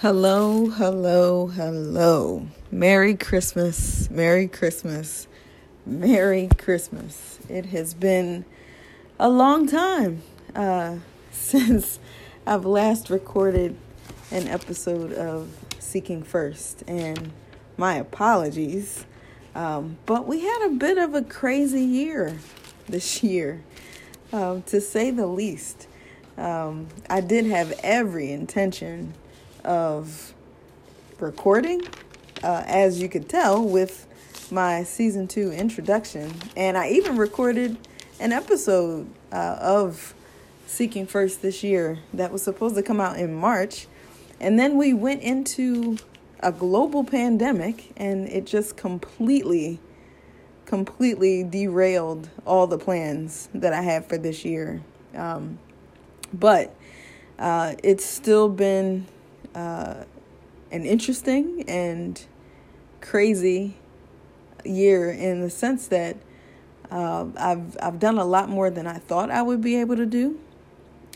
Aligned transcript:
Hello, 0.00 0.66
hello, 0.66 1.48
hello. 1.48 2.46
Merry 2.70 3.16
Christmas, 3.16 4.08
Merry 4.08 4.46
Christmas, 4.46 5.26
Merry 5.84 6.48
Christmas. 6.56 7.40
It 7.48 7.66
has 7.66 7.94
been 7.94 8.44
a 9.18 9.28
long 9.28 9.66
time 9.66 10.22
uh, 10.54 10.98
since 11.32 11.98
I've 12.46 12.64
last 12.64 13.10
recorded 13.10 13.76
an 14.30 14.46
episode 14.46 15.12
of 15.14 15.48
Seeking 15.80 16.22
First, 16.22 16.84
and 16.86 17.32
my 17.76 17.96
apologies. 17.96 19.04
Um, 19.56 19.98
but 20.06 20.28
we 20.28 20.42
had 20.42 20.66
a 20.66 20.74
bit 20.74 20.98
of 20.98 21.16
a 21.16 21.22
crazy 21.22 21.82
year 21.82 22.38
this 22.88 23.24
year, 23.24 23.64
um, 24.32 24.62
to 24.62 24.80
say 24.80 25.10
the 25.10 25.26
least. 25.26 25.88
Um, 26.36 26.86
I 27.10 27.20
did 27.20 27.46
have 27.46 27.72
every 27.82 28.30
intention 28.30 29.14
of 29.64 30.34
recording, 31.20 31.82
uh, 32.42 32.62
as 32.66 33.00
you 33.00 33.08
could 33.08 33.28
tell 33.28 33.62
with 33.62 34.06
my 34.50 34.82
season 34.82 35.28
two 35.28 35.52
introduction. 35.52 36.32
And 36.56 36.78
I 36.78 36.90
even 36.90 37.16
recorded 37.16 37.76
an 38.20 38.32
episode 38.32 39.08
uh, 39.32 39.56
of 39.60 40.14
Seeking 40.66 41.06
First 41.06 41.42
this 41.42 41.62
year 41.62 41.98
that 42.14 42.32
was 42.32 42.42
supposed 42.42 42.74
to 42.76 42.82
come 42.82 43.00
out 43.00 43.18
in 43.18 43.34
March. 43.34 43.86
And 44.40 44.58
then 44.58 44.76
we 44.76 44.92
went 44.92 45.22
into 45.22 45.98
a 46.40 46.52
global 46.52 47.04
pandemic 47.04 47.92
and 47.96 48.28
it 48.28 48.46
just 48.46 48.76
completely, 48.76 49.80
completely 50.66 51.42
derailed 51.42 52.28
all 52.46 52.66
the 52.66 52.78
plans 52.78 53.48
that 53.54 53.72
I 53.72 53.82
had 53.82 54.06
for 54.06 54.18
this 54.18 54.44
year. 54.44 54.80
Um, 55.14 55.58
but 56.32 56.74
uh, 57.38 57.74
it's 57.82 58.04
still 58.04 58.48
been 58.48 59.06
uh, 59.54 60.04
an 60.70 60.84
interesting 60.84 61.64
and 61.68 62.24
crazy 63.00 63.76
year 64.64 65.10
in 65.10 65.40
the 65.40 65.50
sense 65.50 65.88
that 65.88 66.16
uh, 66.90 67.26
I've 67.38 67.76
I've 67.82 67.98
done 67.98 68.18
a 68.18 68.24
lot 68.24 68.48
more 68.48 68.70
than 68.70 68.86
I 68.86 68.98
thought 68.98 69.30
I 69.30 69.42
would 69.42 69.60
be 69.60 69.76
able 69.76 69.96
to 69.96 70.06
do. 70.06 70.38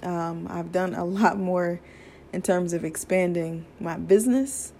Um, 0.03 0.47
I've 0.50 0.72
done 0.72 0.94
a 0.94 1.05
lot 1.05 1.38
more 1.38 1.80
in 2.33 2.42
terms 2.42 2.72
of 2.72 2.84
expanding 2.84 3.66
my 3.80 3.97
business. 3.97 4.72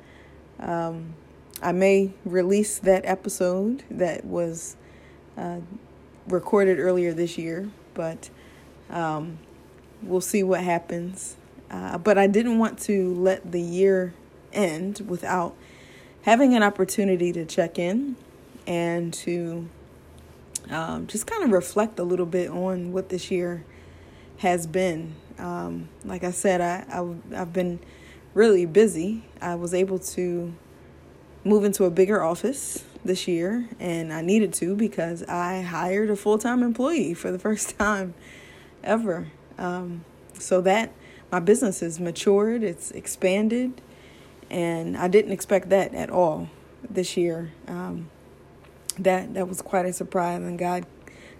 Um, 0.59 1.15
I 1.63 1.73
may 1.73 2.13
release 2.25 2.79
that 2.81 3.05
episode 3.05 3.85
that 3.91 4.25
was 4.25 4.77
uh, 5.37 5.61
recorded 6.27 6.79
earlier 6.79 7.13
this 7.13 7.39
year, 7.39 7.71
but 7.95 8.31
um, 8.91 9.39
we'll 10.03 10.21
see 10.21 10.43
what 10.43 10.61
happens. 10.61 11.37
Uh, 11.73 11.97
but 11.99 12.19
I 12.19 12.27
didn't 12.27 12.59
want 12.59 12.79
to 12.81 13.15
let 13.15 13.51
the 13.51 13.61
year 13.61 14.13
end 14.53 15.01
without 15.09 15.57
having 16.23 16.55
an 16.55 16.63
opportunity 16.63 17.33
to 17.33 17.45
check 17.47 17.79
in 17.79 18.17
and 18.67 19.13
to 19.15 19.69
um, 20.71 21.07
just 21.07 21.27
kind 21.27 21.43
of 21.43 21.51
reflect 21.51 21.99
a 21.99 22.05
little 22.05 22.27
bit 22.27 22.51
on 22.51 22.93
what 22.93 23.09
this 23.09 23.31
year 23.31 23.65
has 24.39 24.67
been. 24.67 25.15
Um, 25.39 25.89
like 26.05 26.25
I 26.25 26.31
said, 26.31 26.61
I, 26.61 26.85
I, 26.93 27.41
I've 27.41 27.53
been 27.53 27.81
really 28.35 28.67
busy. 28.67 29.25
I 29.41 29.55
was 29.55 29.75
able 29.75 29.99
to 29.99 30.53
move 31.45 31.65
into 31.65 31.85
a 31.85 31.91
bigger 31.91 32.23
office 32.23 32.85
this 33.05 33.27
year, 33.27 33.69
and 33.81 34.13
I 34.13 34.21
needed 34.21 34.53
to 34.55 34.77
because 34.77 35.25
I 35.25 35.63
hired 35.63 36.11
a 36.11 36.17
full 36.17 36.39
time 36.39 36.63
employee 36.63 37.15
for 37.15 37.33
the 37.33 37.39
first 37.41 37.79
time 37.79 38.15
ever. 38.85 39.29
Um, 39.59 40.05
so 40.39 40.61
that 40.61 40.93
my 41.33 41.41
business 41.41 41.81
has 41.81 41.99
matured, 41.99 42.63
it's 42.63 42.91
expanded, 42.91 43.81
and 44.51 44.99
I 44.99 45.09
didn't 45.09 45.33
expect 45.33 45.71
that 45.71 45.95
at 45.95 46.11
all 46.11 46.51
this 46.89 47.17
year. 47.17 47.53
Um, 47.67 48.11
that 48.99 49.33
that 49.33 49.49
was 49.49 49.63
quite 49.63 49.87
a 49.87 49.93
surprise, 49.95 50.43
and 50.43 50.59
God 50.59 50.85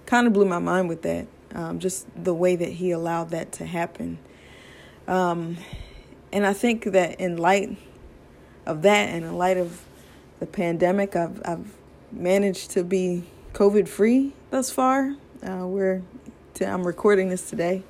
kind 0.07 0.27
of 0.27 0.33
blew 0.33 0.47
my 0.47 0.59
mind 0.59 0.89
with 0.89 1.03
that. 1.03 1.27
Um, 1.55 1.79
just 1.79 2.07
the 2.17 2.33
way 2.33 2.57
that 2.57 2.71
He 2.71 2.91
allowed 2.91 3.29
that 3.31 3.53
to 3.53 3.67
happen. 3.67 4.19
Um, 5.07 5.59
and 6.33 6.47
I 6.47 6.55
think 6.55 6.85
that 6.85 7.21
in 7.21 7.37
light 7.37 7.77
of 8.65 8.81
that, 8.83 9.11
and 9.11 9.27
in 9.27 9.37
light 9.37 9.59
of 9.59 9.85
the 10.41 10.47
pandemic, 10.47 11.15
I've 11.15 11.43
I've 11.45 11.75
managed 12.11 12.71
to 12.71 12.83
be 12.83 13.25
COVID 13.53 13.87
free 13.89 14.33
thus 14.51 14.71
far. 14.71 15.17
Uh, 15.47 15.67
we're 15.67 16.03
I'm 16.61 16.87
recording 16.87 17.29
this 17.29 17.51
today 17.51 17.83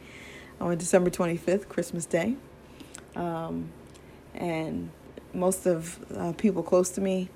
on 0.62 0.78
December 0.78 1.10
25th, 1.10 1.68
Christmas 1.68 2.06
Day. 2.06 2.36
Um, 3.16 3.70
and 4.34 4.90
most 5.34 5.66
of 5.66 5.98
uh, 6.16 6.32
people 6.32 6.62
close 6.62 6.90
to 6.90 7.00
me 7.00 7.28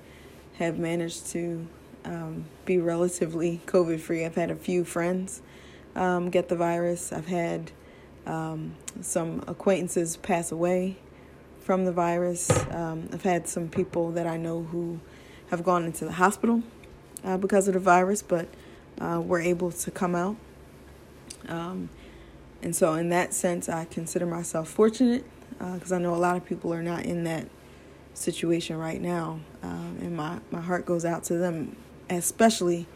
have 0.53 0.79
managed 0.79 1.27
to 1.27 1.67
um, 2.05 2.45
be 2.65 2.77
relatively 2.77 3.61
COVID 3.65 3.99
free. 3.99 4.25
I've 4.25 4.35
had 4.35 4.49
a 4.49 4.55
few 4.55 4.85
friends 4.85 5.41
um, 5.95 6.29
get 6.29 6.47
the 6.47 6.55
virus. 6.55 7.11
I've 7.11 7.27
had 7.27 7.71
um, 8.25 8.75
some 9.01 9.43
acquaintances 9.45 10.15
pass 10.17 10.51
away 10.51 10.97
from 11.59 11.83
the 11.83 11.91
virus. 11.91 12.49
Um, 12.71 13.09
I've 13.11 13.23
had 13.23 13.47
some 13.47 13.67
people 13.67 14.11
that 14.11 14.25
I 14.25 14.37
know 14.37 14.63
who 14.63 15.01
have 15.49 15.65
gone 15.65 15.83
into 15.83 16.05
the 16.05 16.13
hospital 16.13 16.63
uh, 17.25 17.35
because 17.37 17.67
of 17.67 17.73
the 17.73 17.79
virus, 17.81 18.21
but 18.21 18.47
uh, 19.01 19.21
were 19.23 19.41
able 19.41 19.71
to 19.71 19.91
come 19.91 20.15
out. 20.15 20.37
Um, 22.57 22.65
and 22.65 22.75
so, 22.75 22.93
in 22.93 23.09
that 23.09 23.33
sense, 23.33 23.69
I 23.69 23.85
consider 23.85 24.25
myself 24.25 24.69
fortunate 24.69 25.25
because 25.59 25.91
uh, 25.91 25.95
I 25.95 25.99
know 25.99 26.13
a 26.13 26.17
lot 26.17 26.37
of 26.37 26.45
people 26.45 26.73
are 26.73 26.83
not 26.83 27.05
in 27.05 27.23
that 27.23 27.47
situation 28.13 28.77
right 28.77 29.01
now. 29.01 29.39
Uh, 29.63 29.93
and 29.99 30.15
my, 30.15 30.39
my 30.51 30.61
heart 30.61 30.85
goes 30.85 31.05
out 31.05 31.23
to 31.25 31.37
them, 31.37 31.75
especially 32.09 32.87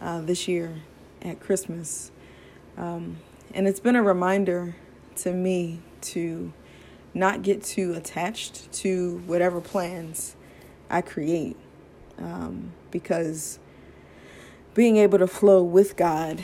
uh, 0.00 0.20
this 0.20 0.48
year 0.48 0.76
at 1.22 1.40
Christmas. 1.40 2.10
Um, 2.76 3.18
and 3.52 3.68
it's 3.68 3.80
been 3.80 3.96
a 3.96 4.02
reminder 4.02 4.76
to 5.16 5.32
me 5.32 5.80
to 6.00 6.52
not 7.12 7.42
get 7.42 7.62
too 7.62 7.94
attached 7.94 8.72
to 8.72 9.22
whatever 9.26 9.60
plans 9.60 10.34
I 10.90 11.00
create. 11.00 11.56
Um, 12.18 12.72
because 12.90 13.58
being 14.74 14.96
able 14.96 15.18
to 15.18 15.26
flow 15.26 15.62
with 15.62 15.96
God 15.96 16.42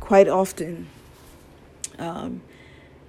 quite 0.00 0.28
often 0.28 0.88
um, 1.98 2.42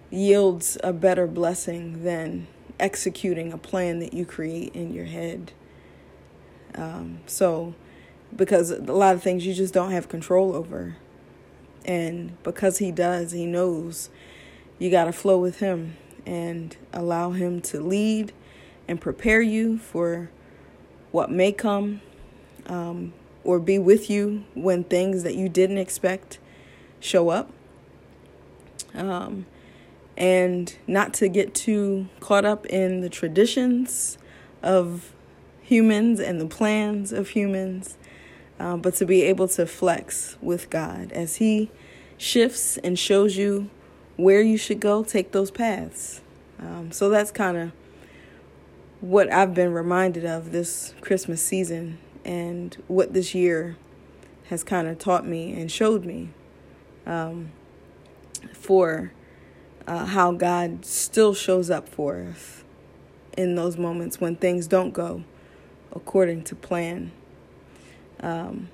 yields 0.10 0.78
a 0.84 0.94
better 0.94 1.28
blessing 1.28 2.04
than 2.04 2.48
executing 2.80 3.52
a 3.52 3.58
plan 3.58 4.00
that 4.00 4.14
you 4.14 4.26
create 4.26 4.74
in 4.76 4.94
your 4.94 5.06
head. 5.06 5.52
Um, 6.76 7.20
so, 7.26 7.74
because 8.36 8.72
a 8.72 8.82
lot 8.82 9.16
of 9.16 9.24
things 9.24 9.46
you 9.46 9.54
just 9.54 9.74
don't 9.74 9.92
have 9.92 10.10
control 10.10 10.56
over. 10.56 10.98
And 11.86 12.42
because 12.44 12.80
he 12.80 12.92
does, 12.92 13.32
he 13.32 13.46
knows 13.46 14.10
you 14.78 14.92
got 14.92 15.06
to 15.06 15.14
flow 15.14 15.38
with 15.40 15.60
him 15.60 15.98
and 16.26 16.76
allow 16.92 17.32
him 17.32 17.62
to 17.62 17.80
lead 17.80 18.34
and 18.88 19.00
prepare 19.00 19.42
you 19.42 19.78
for 19.78 20.30
what 21.12 21.32
may 21.32 21.52
come 21.52 22.02
um, 22.68 23.14
or 23.44 23.60
be 23.60 23.80
with 23.80 24.10
you 24.10 24.44
when 24.54 24.84
things 24.84 25.24
that 25.24 25.36
you 25.36 25.48
didn't 25.48 25.78
expect 25.78 26.38
show 27.00 27.30
up 27.30 27.50
um, 28.94 29.46
and 30.16 30.76
not 30.88 31.14
to 31.16 31.28
get 31.28 31.54
too 31.54 32.08
caught 32.20 32.46
up 32.46 32.66
in 32.68 33.02
the 33.02 33.10
traditions 33.10 34.18
of 34.64 35.14
humans 35.62 36.20
and 36.20 36.42
the 36.42 36.48
plans 36.48 37.12
of 37.12 37.30
humans, 37.30 37.98
uh, 38.60 38.78
but 38.78 38.96
to 38.96 39.06
be 39.06 39.24
able 39.24 39.48
to 39.48 39.66
flex 39.66 40.38
with 40.42 40.70
God 40.70 41.12
as 41.12 41.36
He 41.36 41.70
shifts 42.18 42.78
and 42.78 42.98
shows 42.98 43.38
you 43.38 43.70
where 44.16 44.42
you 44.42 44.58
should 44.58 44.80
go, 44.80 45.04
take 45.04 45.32
those 45.32 45.52
paths. 45.52 46.22
Um, 46.60 46.92
so 46.92 47.10
that's 47.10 47.32
kind 47.32 47.58
of 47.58 47.72
what 49.00 49.32
I've 49.32 49.54
been 49.54 49.74
reminded 49.74 50.26
of 50.26 50.52
this 50.52 50.96
Christmas 51.02 51.42
season 51.42 52.00
and 52.26 52.76
what 52.88 53.14
this 53.14 53.36
year 53.36 53.78
has 54.46 54.64
kind 54.64 54.88
of 54.88 54.98
taught 54.98 55.26
me 55.26 55.54
and 55.54 55.72
showed 55.72 56.04
me. 56.04 56.30
Um, 57.06 57.52
for 58.54 59.12
uh, 59.88 60.06
how 60.06 60.32
God 60.34 60.86
still 60.86 61.34
shows 61.34 61.70
up 61.70 61.88
for 61.88 62.22
us 62.30 62.64
in 63.38 63.56
those 63.56 63.78
moments 63.78 64.20
when 64.20 64.36
things 64.36 64.68
don't 64.68 64.92
go 64.92 65.24
according 65.94 66.44
to 66.44 66.56
plan. 66.56 67.12
Um, 68.20 68.70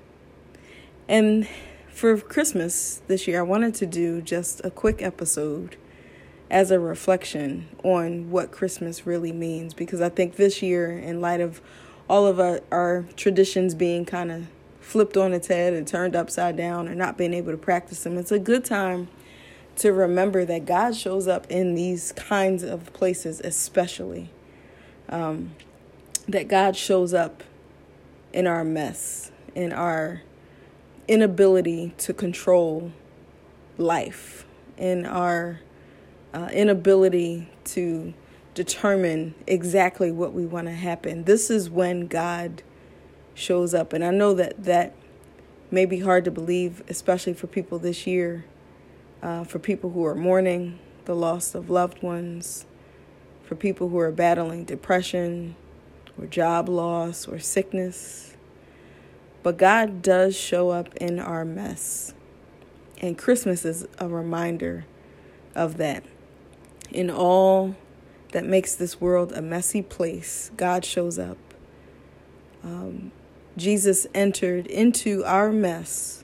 and 1.08 1.46
for 1.88 2.16
Christmas 2.18 3.02
this 3.06 3.28
year, 3.28 3.40
I 3.40 3.42
wanted 3.42 3.74
to 3.76 3.86
do 3.86 4.20
just 4.20 4.60
a 4.64 4.70
quick 4.70 5.00
episode 5.00 5.76
as 6.50 6.70
a 6.70 6.78
reflection 6.78 7.68
on 7.82 8.30
what 8.30 8.50
Christmas 8.50 9.06
really 9.06 9.32
means 9.32 9.74
because 9.74 10.00
I 10.00 10.08
think 10.08 10.36
this 10.36 10.62
year, 10.62 10.90
in 10.90 11.20
light 11.20 11.40
of 11.40 11.60
all 12.08 12.26
of 12.26 12.40
our, 12.40 12.60
our 12.70 13.04
traditions 13.16 13.74
being 13.74 14.04
kind 14.04 14.30
of 14.30 14.46
flipped 14.80 15.16
on 15.16 15.32
its 15.32 15.46
head 15.46 15.72
and 15.72 15.86
turned 15.86 16.14
upside 16.14 16.56
down 16.56 16.88
or 16.88 16.94
not 16.94 17.16
being 17.16 17.32
able 17.32 17.52
to 17.52 17.58
practice 17.58 18.02
them, 18.02 18.18
it's 18.18 18.32
a 18.32 18.38
good 18.38 18.64
time 18.64 19.08
to 19.76 19.92
remember 19.92 20.44
that 20.44 20.66
God 20.66 20.96
shows 20.96 21.28
up 21.28 21.46
in 21.50 21.74
these 21.74 22.12
kinds 22.12 22.62
of 22.62 22.92
places, 22.92 23.40
especially. 23.40 24.30
um, 25.08 25.54
that 26.28 26.48
God 26.48 26.76
shows 26.76 27.12
up 27.14 27.42
in 28.32 28.46
our 28.46 28.64
mess, 28.64 29.30
in 29.54 29.72
our 29.72 30.22
inability 31.08 31.94
to 31.98 32.14
control 32.14 32.92
life, 33.78 34.46
in 34.78 35.06
our 35.06 35.60
uh, 36.32 36.48
inability 36.52 37.48
to 37.64 38.14
determine 38.54 39.34
exactly 39.46 40.10
what 40.10 40.32
we 40.32 40.46
want 40.46 40.66
to 40.66 40.72
happen. 40.74 41.24
This 41.24 41.50
is 41.50 41.70
when 41.70 42.06
God 42.06 42.62
shows 43.34 43.74
up. 43.74 43.92
And 43.92 44.04
I 44.04 44.10
know 44.10 44.34
that 44.34 44.64
that 44.64 44.94
may 45.70 45.86
be 45.86 46.00
hard 46.00 46.24
to 46.24 46.30
believe, 46.30 46.82
especially 46.88 47.34
for 47.34 47.46
people 47.48 47.78
this 47.78 48.06
year, 48.06 48.44
uh, 49.24 49.42
for 49.42 49.58
people 49.58 49.90
who 49.90 50.04
are 50.04 50.14
mourning 50.14 50.78
the 51.06 51.16
loss 51.16 51.54
of 51.54 51.70
loved 51.70 52.02
ones, 52.02 52.66
for 53.42 53.54
people 53.54 53.88
who 53.88 53.98
are 53.98 54.12
battling 54.12 54.64
depression 54.64 55.56
or 56.18 56.26
job 56.26 56.68
loss 56.68 57.26
or 57.26 57.38
sickness. 57.38 58.36
But 59.42 59.56
God 59.56 60.02
does 60.02 60.36
show 60.36 60.70
up 60.70 60.94
in 60.96 61.18
our 61.18 61.44
mess. 61.44 62.14
And 63.00 63.16
Christmas 63.16 63.64
is 63.64 63.86
a 63.98 64.08
reminder 64.08 64.84
of 65.54 65.78
that. 65.78 66.04
In 66.90 67.10
all 67.10 67.76
that 68.32 68.44
makes 68.44 68.74
this 68.74 69.00
world 69.00 69.32
a 69.32 69.42
messy 69.42 69.82
place, 69.82 70.50
God 70.56 70.84
shows 70.84 71.18
up. 71.18 71.38
Um, 72.62 73.10
Jesus 73.56 74.06
entered 74.14 74.66
into 74.66 75.24
our 75.24 75.50
mess 75.50 76.23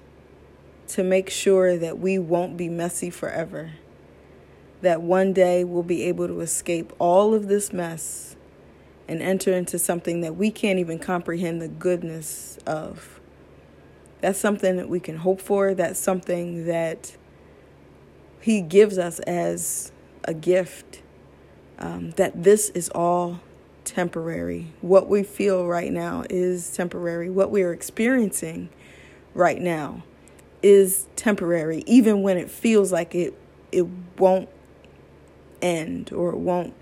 to 0.95 1.03
make 1.03 1.31
sure 1.31 1.77
that 1.77 1.99
we 1.99 2.19
won't 2.19 2.57
be 2.57 2.69
messy 2.69 3.11
forever. 3.11 3.73
That 4.83 5.03
one 5.03 5.33
day 5.33 5.65
we'll 5.65 5.83
be 5.83 6.03
able 6.05 6.27
to 6.27 6.41
escape 6.41 6.93
all 6.99 7.35
of 7.35 7.49
this 7.49 7.73
mess 7.73 8.37
and 9.09 9.21
enter 9.21 9.53
into 9.53 9.79
something 9.79 10.21
that 10.21 10.37
we 10.37 10.51
can't 10.51 10.79
even 10.79 10.99
comprehend 10.99 11.61
the 11.61 11.69
goodness 11.69 12.59
of. 12.67 13.21
That's 14.21 14.39
something 14.39 14.77
that 14.77 14.89
we 14.89 15.01
can 15.01 15.17
hope 15.17 15.41
for. 15.41 15.75
That's 15.75 15.99
something 15.99 16.67
that 16.67 17.17
He 18.41 18.61
gives 18.61 18.99
us 18.99 19.19
as 19.21 19.93
a 20.25 20.35
gift 20.35 21.03
um, 21.79 22.11
that 22.13 22.43
this 22.43 22.71
is 22.71 22.89
all 22.91 23.41
temporary. 23.85 24.73
What 24.81 25.09
we 25.09 25.23
feel 25.23 25.67
right 25.67 25.91
now 25.91 26.25
is 26.31 26.71
temporary. 26.71 27.31
What 27.31 27.51
we 27.51 27.63
are 27.63 27.73
experiencing 27.73 28.69
right 29.35 29.61
now 29.61 30.05
is 30.63 31.07
temporary, 31.17 31.83
even 31.87 32.23
when 32.23 32.37
it 32.37 32.51
feels 32.51 32.93
like 32.93 33.15
it 33.15 33.35
it 33.73 33.87
won't 34.19 34.49
end 35.63 36.13
or 36.13 36.31
it 36.31 36.39
won't 36.39 36.75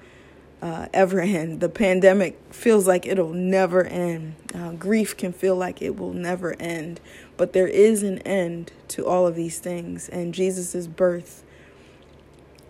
uh, 0.62 0.86
ever 0.92 1.20
end. 1.20 1.60
The 1.60 1.68
pandemic 1.68 2.38
feels 2.50 2.86
like 2.86 3.06
it'll 3.06 3.32
never 3.32 3.84
end. 3.84 4.34
Uh, 4.54 4.72
grief 4.72 5.16
can 5.16 5.32
feel 5.32 5.56
like 5.56 5.80
it 5.82 5.96
will 5.96 6.12
never 6.12 6.54
end, 6.60 7.00
but 7.36 7.52
there 7.52 7.68
is 7.68 8.02
an 8.02 8.18
end 8.20 8.72
to 8.88 9.06
all 9.06 9.26
of 9.26 9.34
these 9.34 9.58
things, 9.58 10.08
and 10.08 10.34
Jesus' 10.34 10.86
birth 10.86 11.44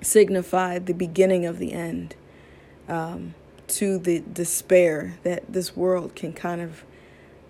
signified 0.01 0.87
the 0.87 0.95
beginning 0.95 1.45
of 1.45 1.59
the 1.59 1.73
end 1.73 2.15
um, 2.89 3.35
to 3.67 3.99
the 3.99 4.23
despair 4.33 5.19
that 5.23 5.53
this 5.53 5.77
world 5.77 6.15
can 6.15 6.33
kind 6.33 6.61
of 6.61 6.85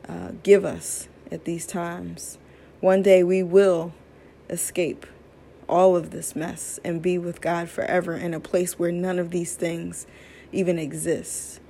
uh, 0.08 0.32
give 0.42 0.64
us 0.64 1.08
at 1.30 1.44
these 1.44 1.66
times. 1.66 2.38
One 2.80 3.02
day 3.02 3.24
we 3.24 3.42
will 3.42 3.92
escape 4.48 5.04
all 5.68 5.96
of 5.96 6.10
this 6.10 6.36
mess 6.36 6.78
and 6.84 7.02
be 7.02 7.18
with 7.18 7.40
God 7.40 7.68
forever 7.68 8.16
in 8.16 8.34
a 8.34 8.40
place 8.40 8.78
where 8.78 8.92
none 8.92 9.18
of 9.18 9.30
these 9.30 9.56
things 9.56 10.06
even 10.52 10.78
exist. 10.78 11.60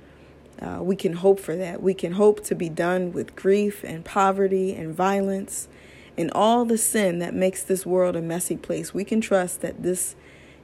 Uh, 0.61 0.79
we 0.81 0.95
can 0.95 1.13
hope 1.13 1.39
for 1.39 1.55
that. 1.55 1.81
We 1.81 1.95
can 1.95 2.13
hope 2.13 2.43
to 2.45 2.55
be 2.55 2.69
done 2.69 3.11
with 3.11 3.35
grief 3.35 3.83
and 3.83 4.05
poverty 4.05 4.75
and 4.75 4.93
violence 4.93 5.67
and 6.15 6.29
all 6.31 6.63
the 6.63 6.77
sin 6.77 7.17
that 7.19 7.33
makes 7.33 7.63
this 7.63 7.87
world 7.87 8.15
a 8.15 8.21
messy 8.21 8.55
place. 8.57 8.93
We 8.93 9.03
can 9.03 9.19
trust 9.19 9.61
that 9.61 9.81
this 9.81 10.15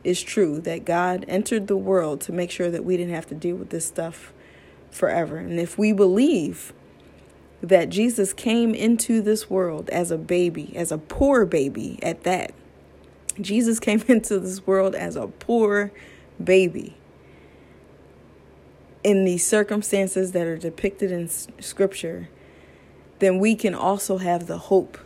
is 0.03 0.21
true 0.21 0.59
that 0.61 0.85
God 0.85 1.25
entered 1.27 1.65
the 1.65 1.77
world 1.77 2.21
to 2.21 2.31
make 2.31 2.51
sure 2.51 2.69
that 2.69 2.85
we 2.85 2.97
didn't 2.97 3.15
have 3.15 3.25
to 3.27 3.35
deal 3.35 3.55
with 3.55 3.71
this 3.71 3.87
stuff 3.87 4.31
forever. 4.91 5.37
And 5.37 5.59
if 5.59 5.77
we 5.77 5.91
believe 5.91 6.71
that 7.67 7.89
Jesus 7.89 8.33
came 8.33 8.75
into 8.75 9.21
this 9.21 9.49
world 9.49 9.89
as 9.89 10.11
a 10.11 10.17
baby, 10.17 10.75
as 10.75 10.91
a 10.91 10.97
poor 10.97 11.45
baby 11.45 11.99
at 12.03 12.23
that, 12.23 12.53
Jesus 13.39 13.79
came 13.79 14.03
into 14.07 14.39
this 14.39 14.65
world 14.65 14.95
as 14.95 15.15
a 15.15 15.27
poor 15.27 15.91
baby. 16.43 16.95
In 19.03 19.23
the 19.23 19.37
circumstances 19.37 20.31
that 20.31 20.47
are 20.47 20.57
depicted 20.57 21.11
in 21.11 21.29
Scripture, 21.29 22.29
then 23.19 23.39
we 23.39 23.55
can 23.55 23.75
also 23.75 24.17
have 24.17 24.47
the 24.47 24.57
hope 24.57 24.97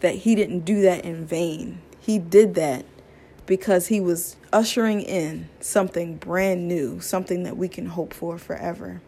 that 0.00 0.16
He 0.16 0.34
didn't 0.34 0.60
do 0.60 0.80
that 0.82 1.04
in 1.04 1.26
vain. 1.26 1.80
He 2.00 2.18
did 2.18 2.54
that 2.54 2.84
because 3.46 3.88
he 3.88 4.00
was 4.00 4.36
ushering 4.52 5.02
in 5.02 5.48
something 5.60 6.16
brand 6.16 6.66
new, 6.66 7.00
something 7.00 7.42
that 7.42 7.56
we 7.56 7.68
can 7.68 7.86
hope 7.86 8.14
for 8.14 8.38
forever. 8.38 9.00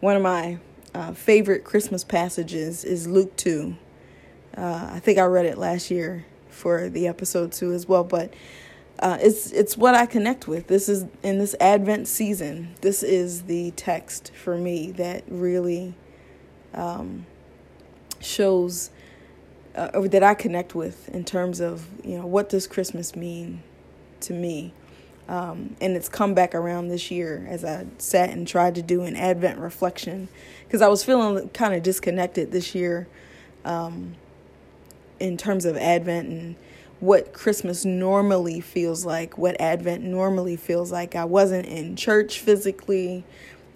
One 0.00 0.16
of 0.16 0.22
my 0.22 0.58
uh, 0.94 1.12
favorite 1.12 1.64
Christmas 1.64 2.04
passages 2.04 2.84
is 2.84 3.06
Luke 3.06 3.36
2. 3.36 3.76
Uh, 4.56 4.90
I 4.92 4.98
think 4.98 5.18
I 5.18 5.24
read 5.24 5.46
it 5.46 5.58
last 5.58 5.90
year 5.90 6.26
for 6.48 6.88
the 6.88 7.06
episode 7.08 7.52
2 7.52 7.72
as 7.72 7.88
well, 7.88 8.04
but 8.04 8.32
uh, 8.98 9.18
it's 9.20 9.50
it's 9.50 9.76
what 9.76 9.94
I 9.94 10.06
connect 10.06 10.46
with. 10.46 10.68
This 10.68 10.88
is 10.88 11.06
in 11.22 11.38
this 11.38 11.56
Advent 11.60 12.06
season. 12.06 12.74
This 12.82 13.02
is 13.02 13.42
the 13.42 13.72
text 13.72 14.32
for 14.34 14.56
me 14.56 14.92
that 14.92 15.24
really 15.26 15.94
um, 16.74 17.26
shows 18.20 18.90
uh, 19.74 20.00
that 20.02 20.22
I 20.22 20.34
connect 20.34 20.74
with 20.74 21.08
in 21.08 21.24
terms 21.24 21.58
of 21.60 21.88
you 22.04 22.18
know 22.18 22.26
what 22.26 22.48
does 22.48 22.66
Christmas 22.66 23.16
mean 23.16 23.62
to 24.20 24.32
me, 24.32 24.72
um, 25.28 25.76
and 25.80 25.96
it's 25.96 26.08
come 26.08 26.34
back 26.34 26.54
around 26.54 26.88
this 26.88 27.10
year 27.10 27.46
as 27.48 27.64
I 27.64 27.86
sat 27.98 28.30
and 28.30 28.46
tried 28.46 28.74
to 28.74 28.82
do 28.82 29.02
an 29.02 29.16
Advent 29.16 29.58
reflection 29.58 30.28
because 30.66 30.82
I 30.82 30.88
was 30.88 31.04
feeling 31.04 31.48
kind 31.50 31.74
of 31.74 31.82
disconnected 31.82 32.50
this 32.50 32.74
year 32.74 33.06
um, 33.64 34.14
in 35.20 35.36
terms 35.36 35.64
of 35.64 35.76
Advent 35.76 36.28
and 36.28 36.56
what 37.00 37.32
Christmas 37.32 37.84
normally 37.84 38.60
feels 38.60 39.04
like, 39.04 39.36
what 39.36 39.60
Advent 39.60 40.04
normally 40.04 40.56
feels 40.56 40.92
like. 40.92 41.16
I 41.16 41.24
wasn't 41.24 41.66
in 41.66 41.96
church 41.96 42.38
physically. 42.38 43.24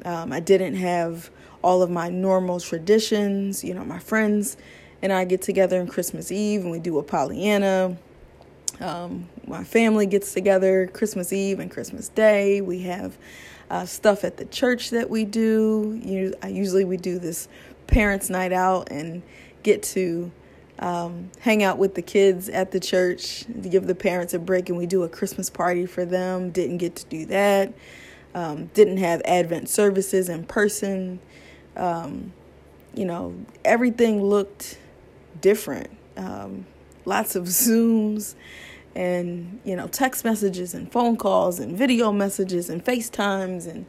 Um, 0.04 0.32
I 0.32 0.40
didn't 0.40 0.76
have 0.76 1.30
all 1.62 1.82
of 1.82 1.90
my 1.90 2.08
normal 2.08 2.60
traditions. 2.60 3.64
You 3.64 3.74
know, 3.74 3.84
my 3.84 3.98
friends 3.98 4.56
and 5.02 5.12
I 5.12 5.24
get 5.24 5.42
together 5.42 5.80
on 5.80 5.86
Christmas 5.86 6.30
Eve 6.30 6.62
and 6.62 6.70
we 6.70 6.78
do 6.78 6.98
a 6.98 7.02
Pollyanna. 7.02 7.96
Um, 8.80 9.28
my 9.46 9.64
family 9.64 10.06
gets 10.06 10.34
together 10.34 10.86
Christmas 10.92 11.32
Eve 11.32 11.60
and 11.60 11.70
Christmas 11.70 12.08
Day. 12.08 12.60
We 12.60 12.80
have 12.82 13.16
uh, 13.70 13.86
stuff 13.86 14.24
at 14.24 14.36
the 14.36 14.44
church 14.44 14.90
that 14.90 15.08
we 15.08 15.24
do. 15.24 16.00
You, 16.04 16.34
I 16.42 16.48
usually 16.48 16.84
we 16.84 16.96
do 16.96 17.18
this 17.18 17.48
parents' 17.86 18.28
night 18.28 18.52
out 18.52 18.90
and 18.90 19.22
get 19.62 19.82
to 19.82 20.30
um, 20.78 21.30
hang 21.40 21.62
out 21.62 21.78
with 21.78 21.94
the 21.94 22.02
kids 22.02 22.48
at 22.48 22.70
the 22.70 22.80
church 22.80 23.44
to 23.44 23.68
give 23.68 23.86
the 23.86 23.94
parents 23.94 24.34
a 24.34 24.38
break, 24.38 24.68
and 24.68 24.76
we 24.76 24.86
do 24.86 25.02
a 25.04 25.08
Christmas 25.08 25.48
party 25.48 25.86
for 25.86 26.04
them. 26.04 26.50
Didn't 26.50 26.78
get 26.78 26.96
to 26.96 27.06
do 27.06 27.26
that. 27.26 27.72
Um, 28.34 28.66
didn't 28.74 28.98
have 28.98 29.22
Advent 29.24 29.70
services 29.70 30.28
in 30.28 30.44
person. 30.44 31.20
Um, 31.76 32.32
you 32.94 33.06
know, 33.06 33.34
everything 33.64 34.22
looked 34.22 34.78
different. 35.40 35.90
Um, 36.16 36.66
lots 37.06 37.36
of 37.36 37.44
Zooms 37.44 38.34
and, 38.94 39.60
you 39.64 39.76
know, 39.76 39.88
text 39.88 40.24
messages 40.24 40.74
and 40.74 40.90
phone 40.90 41.16
calls 41.16 41.58
and 41.58 41.76
video 41.76 42.12
messages 42.12 42.68
and 42.68 42.84
FaceTimes 42.84 43.66
and 43.66 43.86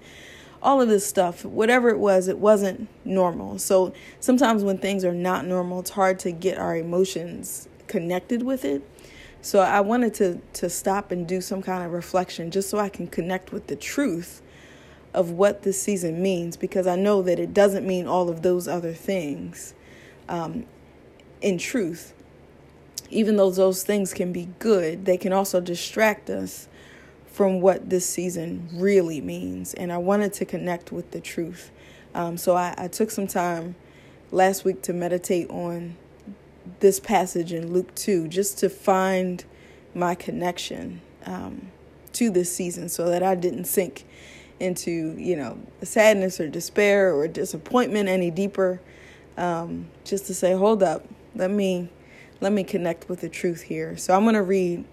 all 0.61 0.81
of 0.81 0.87
this 0.87 1.05
stuff. 1.05 1.43
Whatever 1.43 1.89
it 1.89 1.99
was, 1.99 2.27
it 2.27 2.37
wasn't 2.37 2.87
normal. 3.05 3.59
So 3.59 3.93
sometimes 4.19 4.63
when 4.63 4.77
things 4.77 5.03
are 5.03 5.13
not 5.13 5.45
normal, 5.45 5.81
it's 5.81 5.91
hard 5.91 6.19
to 6.19 6.31
get 6.31 6.57
our 6.57 6.75
emotions 6.75 7.67
connected 7.87 8.43
with 8.43 8.63
it. 8.65 8.87
So 9.41 9.59
I 9.59 9.81
wanted 9.81 10.13
to 10.15 10.41
to 10.53 10.69
stop 10.69 11.11
and 11.11 11.27
do 11.27 11.41
some 11.41 11.61
kind 11.61 11.85
of 11.85 11.91
reflection 11.93 12.51
just 12.51 12.69
so 12.69 12.79
I 12.79 12.89
can 12.89 13.07
connect 13.07 13.51
with 13.53 13.67
the 13.67 13.75
truth 13.75 14.41
of 15.13 15.31
what 15.31 15.63
this 15.63 15.81
season 15.81 16.21
means 16.21 16.57
because 16.57 16.85
I 16.85 16.95
know 16.95 17.21
that 17.21 17.39
it 17.39 17.53
doesn't 17.53 17.87
mean 17.87 18.07
all 18.07 18.29
of 18.29 18.41
those 18.41 18.67
other 18.67 18.93
things. 18.93 19.73
Um, 20.27 20.65
in 21.41 21.57
truth. 21.57 22.13
Even 23.09 23.37
though 23.37 23.49
those 23.49 23.83
things 23.83 24.13
can 24.13 24.33
be 24.33 24.49
good, 24.59 25.05
they 25.05 25.17
can 25.17 25.33
also 25.33 25.61
distract 25.61 26.29
us 26.29 26.67
from 27.37 27.61
what 27.61 27.89
this 27.89 28.07
season 28.07 28.67
really 28.73 29.21
means. 29.21 29.73
And 29.73 29.91
I 29.91 29.97
wanted 29.97 30.33
to 30.33 30.45
connect 30.45 30.91
with 30.91 31.11
the 31.11 31.21
truth. 31.21 31.71
Um, 32.15 32.37
so 32.37 32.55
I, 32.55 32.73
I 32.77 32.87
took 32.87 33.11
some 33.11 33.27
time 33.27 33.75
last 34.31 34.65
week 34.65 34.81
to 34.83 34.93
meditate 34.93 35.49
on 35.49 35.95
this 36.79 36.99
passage 36.99 37.53
in 37.53 37.71
Luke 37.71 37.93
2 37.95 38.27
just 38.27 38.57
to 38.59 38.69
find 38.69 39.45
my 39.93 40.15
connection 40.15 41.01
um, 41.25 41.71
to 42.13 42.29
this 42.29 42.53
season 42.53 42.89
so 42.89 43.09
that 43.09 43.23
I 43.23 43.35
didn't 43.35 43.65
sink 43.65 44.05
into, 44.59 45.15
you 45.17 45.35
know, 45.35 45.59
sadness 45.83 46.39
or 46.39 46.47
despair 46.49 47.13
or 47.13 47.27
disappointment 47.27 48.09
any 48.09 48.31
deeper. 48.31 48.81
Um, 49.37 49.89
just 50.03 50.25
to 50.27 50.33
say, 50.33 50.53
hold 50.53 50.81
up, 50.81 51.05
let 51.35 51.51
me 51.51 51.89
let 52.39 52.51
me 52.51 52.63
connect 52.63 53.09
with 53.09 53.21
the 53.21 53.29
truth 53.29 53.63
here. 53.63 53.97
So 53.97 54.13
I'm 54.13 54.23
going 54.23 54.35
to 54.35 54.43
read 54.43 54.85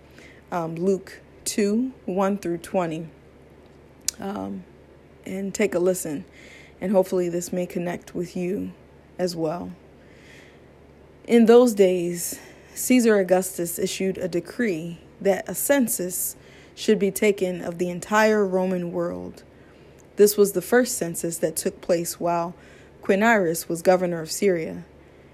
um, 0.50 0.76
Luke 0.76 1.20
2 1.44 1.92
1 2.06 2.38
through 2.38 2.58
20 2.58 3.08
um, 4.20 4.64
and 5.26 5.54
take 5.54 5.74
a 5.74 5.78
listen. 5.78 6.24
And 6.80 6.92
hopefully, 6.92 7.28
this 7.28 7.52
may 7.52 7.66
connect 7.66 8.14
with 8.14 8.36
you 8.36 8.72
as 9.18 9.36
well. 9.36 9.72
In 11.26 11.46
those 11.46 11.72
days, 11.74 12.38
Caesar 12.74 13.18
Augustus 13.18 13.78
issued 13.78 14.18
a 14.18 14.28
decree 14.28 14.98
that 15.20 15.48
a 15.48 15.54
census 15.54 16.36
should 16.74 16.98
be 16.98 17.10
taken 17.10 17.62
of 17.62 17.78
the 17.78 17.88
entire 17.88 18.44
Roman 18.44 18.92
world. 18.92 19.42
This 20.16 20.36
was 20.36 20.52
the 20.52 20.62
first 20.62 20.98
census 20.98 21.38
that 21.38 21.56
took 21.56 21.80
place 21.80 22.20
while 22.20 22.54
Quirinius 23.02 23.68
was 23.68 23.80
governor 23.80 24.20
of 24.20 24.30
Syria, 24.30 24.84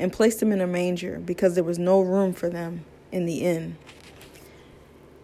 and 0.00 0.12
placed 0.12 0.40
them 0.40 0.50
in 0.50 0.62
a 0.62 0.66
manger 0.66 1.20
because 1.20 1.54
there 1.54 1.62
was 1.62 1.78
no 1.78 2.00
room 2.00 2.32
for 2.32 2.48
them 2.48 2.84
in 3.12 3.26
the 3.26 3.42
inn. 3.42 3.76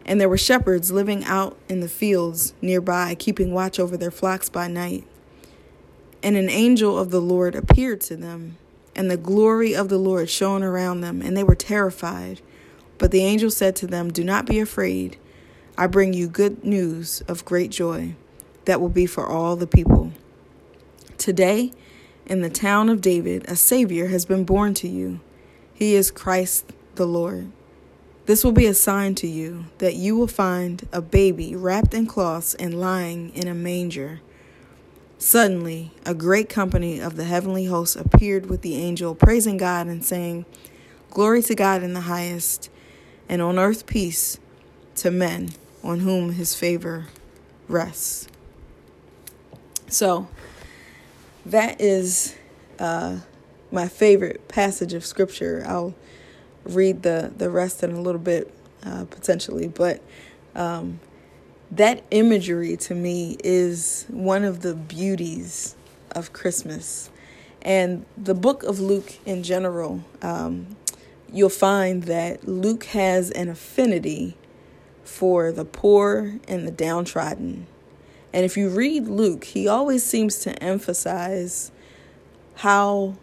And 0.05 0.21
there 0.21 0.29
were 0.29 0.39
shepherds 0.39 0.93
living 0.93 1.25
out 1.25 1.57
in 1.69 1.81
the 1.81 1.89
fields 1.89 2.55
nearby, 2.61 3.17
keeping 3.17 3.53
watch 3.53 3.81
over 3.81 3.97
their 3.97 4.11
flocks 4.13 4.49
by 4.49 4.69
night. 4.69 5.05
And 6.23 6.37
an 6.37 6.51
angel 6.51 6.97
of 6.99 7.11
the 7.11 7.21
Lord 7.21 7.57
appeared 7.57 8.03
to 8.03 8.17
them, 8.17 8.59
and 8.95 9.11
the 9.11 9.17
glory 9.17 9.75
of 9.75 9.89
the 9.89 9.99
Lord 9.99 10.29
shone 10.29 10.63
around 10.63 11.01
them, 11.01 11.23
and 11.23 11.37
they 11.37 11.43
were 11.43 11.57
terrified. 11.57 12.41
But 12.99 13.11
the 13.11 13.25
angel 13.25 13.51
said 13.51 13.75
to 13.77 13.87
them, 13.87 14.13
Do 14.13 14.23
not 14.23 14.47
be 14.47 14.61
afraid. 14.61 15.17
I 15.79 15.87
bring 15.87 16.13
you 16.13 16.29
good 16.29 16.65
news 16.65 17.23
of 17.23 17.45
great 17.45 17.71
joy 17.71 18.15
that 18.67 18.81
will 18.81 18.89
be 18.89 19.07
for 19.07 19.27
all 19.27 19.57
the 19.57 19.67
people. 19.67 20.13
Today, 21.19 21.73
in 22.27 22.43
the 22.43 22.51
town 22.51 22.89
of 22.89 23.01
David, 23.01 23.45
a 23.49 23.57
Savior 23.57 24.09
has 24.09 24.25
been 24.25 24.45
born 24.45 24.75
to 24.75 24.89
you. 24.89 25.21
He 25.73 25.95
is 25.95 26.11
Christ 26.11 26.73
the 26.97 27.07
Lord. 27.07 27.51
This 28.27 28.43
will 28.43 28.53
be 28.53 28.67
a 28.67 28.75
sign 28.75 29.15
to 29.17 29.29
you 29.29 29.67
that 29.79 29.95
you 29.95 30.17
will 30.17 30.27
find 30.27 30.89
a 30.93 31.01
baby 31.01 31.55
wrapped 31.55 31.95
in 31.95 32.07
cloths 32.07 32.55
and 32.55 32.81
lying 32.81 33.31
in 33.31 33.47
a 33.47 33.55
manger. 33.55 34.21
Suddenly, 35.19 35.93
a 36.05 36.13
great 36.13 36.49
company 36.49 36.99
of 36.99 37.17
the 37.17 37.25
heavenly 37.25 37.67
hosts 37.67 37.95
appeared 37.95 38.51
with 38.51 38.63
the 38.63 38.75
angel, 38.75 39.15
praising 39.15 39.57
God 39.57 39.87
and 39.87 40.05
saying, 40.05 40.45
Glory 41.11 41.41
to 41.43 41.55
God 41.55 41.83
in 41.83 41.95
the 41.95 42.03
highest, 42.03 42.69
and 43.29 43.41
on 43.41 43.59
earth 43.59 43.87
peace 43.87 44.39
to 44.97 45.11
men 45.11 45.51
on 45.85 46.01
whom 46.01 46.33
his 46.33 46.55
favor 46.55 47.07
rests. 47.69 48.27
So, 49.89 50.29
that 51.47 51.81
is 51.81 52.35
uh, 52.79 53.19
my 53.71 53.89
favorite 53.89 54.49
passage 54.49 54.93
of 54.93 55.07
scripture. 55.07 55.65
I'll 55.67 55.95
read 56.65 57.03
the 57.03 57.33
the 57.37 57.51
rest 57.51 57.83
in 57.83 57.93
a 57.93 58.01
little 58.01 58.21
bit 58.21 58.53
uh, 58.85 59.05
potentially, 59.05 59.69
but 59.69 60.03
um, 60.55 61.01
that 61.71 62.03
imagery 62.11 62.77
to 62.77 62.95
me 62.95 63.37
is 63.43 64.07
one 64.09 64.45
of 64.45 64.63
the 64.63 64.75
beauties 64.75 65.77
of 66.13 66.33
Christmas, 66.33 67.11
and 67.63 68.05
the 68.17 68.35
book 68.35 68.63
of 68.63 68.81
Luke 68.81 69.15
in 69.25 69.43
general. 69.43 70.03
Um, 70.23 70.77
you'll 71.33 71.49
find 71.49 72.05
that 72.05 72.47
Luke 72.47 72.85
has 72.85 73.31
an 73.33 73.49
affinity 73.49 74.37
for 75.05 75.53
the 75.53 75.65
poor 75.65 76.39
and 76.49 76.67
the 76.67 76.71
downtrodden. 76.71 77.67
And 78.37 78.45
if 78.45 78.55
you 78.55 78.69
read 78.69 79.09
Luke, 79.09 79.45
he 79.45 79.67
always 79.67 80.05
seems 80.05 80.41
to 80.41 80.63
emphasize 80.63 81.73
how 82.57 83.17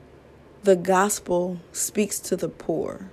the 0.64 0.76
gospel 0.76 1.60
speaks 1.72 2.20
to 2.22 2.36
the 2.36 2.50
poor 2.50 3.12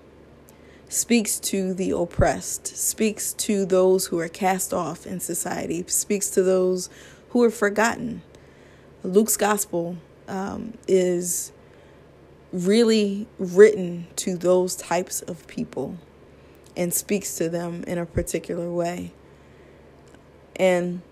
speaks 0.90 1.38
to 1.38 1.72
the 1.72 1.92
oppressed, 1.92 2.66
speaks 2.66 3.32
to 3.32 3.64
those 3.64 4.06
who 4.06 4.18
are 4.18 4.28
cast 4.28 4.74
off 4.74 5.06
in 5.06 5.20
society, 5.20 5.84
speaks 5.86 6.28
to 6.30 6.42
those 6.42 6.90
who 7.28 7.42
are 7.44 7.50
forgotten. 7.50 8.22
Luke's 9.04 9.36
gospel 9.36 9.96
um, 10.26 10.74
is 10.88 11.52
really 12.52 13.28
written 13.38 14.08
to 14.16 14.36
those 14.36 14.74
types 14.74 15.22
of 15.22 15.46
people 15.46 15.96
and 16.76 16.92
speaks 16.92 17.36
to 17.36 17.48
them 17.48 17.84
in 17.86 17.96
a 17.96 18.04
particular 18.04 18.70
way. 18.70 19.12
And 20.56 21.02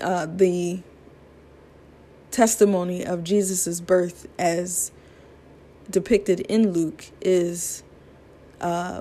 uh, 0.00 0.26
the 0.26 0.82
testimony 2.30 3.04
of 3.04 3.24
Jesus' 3.24 3.80
birth 3.80 4.26
as 4.38 4.92
depicted 5.90 6.40
in 6.40 6.72
Luke 6.72 7.06
is 7.20 7.82
uh, 8.60 9.00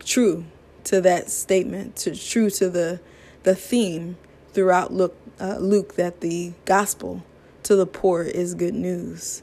true 0.00 0.44
to 0.84 1.00
that 1.00 1.30
statement, 1.30 1.96
to 1.96 2.14
true 2.14 2.50
to 2.50 2.68
the 2.68 3.00
the 3.42 3.54
theme 3.54 4.16
throughout 4.52 4.92
Luke, 4.92 5.16
uh, 5.40 5.56
Luke 5.58 5.96
that 5.96 6.20
the 6.20 6.52
gospel 6.64 7.24
to 7.64 7.74
the 7.76 7.86
poor 7.86 8.22
is 8.22 8.54
good 8.54 8.74
news. 8.74 9.42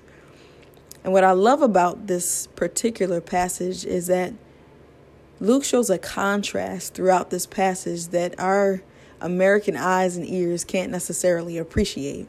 And 1.03 1.13
what 1.13 1.23
I 1.23 1.31
love 1.31 1.61
about 1.61 2.07
this 2.07 2.47
particular 2.47 3.21
passage 3.21 3.85
is 3.85 4.07
that 4.07 4.33
Luke 5.39 5.63
shows 5.63 5.89
a 5.89 5.97
contrast 5.97 6.93
throughout 6.93 7.29
this 7.29 7.45
passage 7.45 8.07
that 8.07 8.37
our 8.39 8.81
American 9.21 9.75
eyes 9.75 10.17
and 10.17 10.27
ears 10.27 10.63
can't 10.63 10.91
necessarily 10.91 11.57
appreciate 11.57 12.27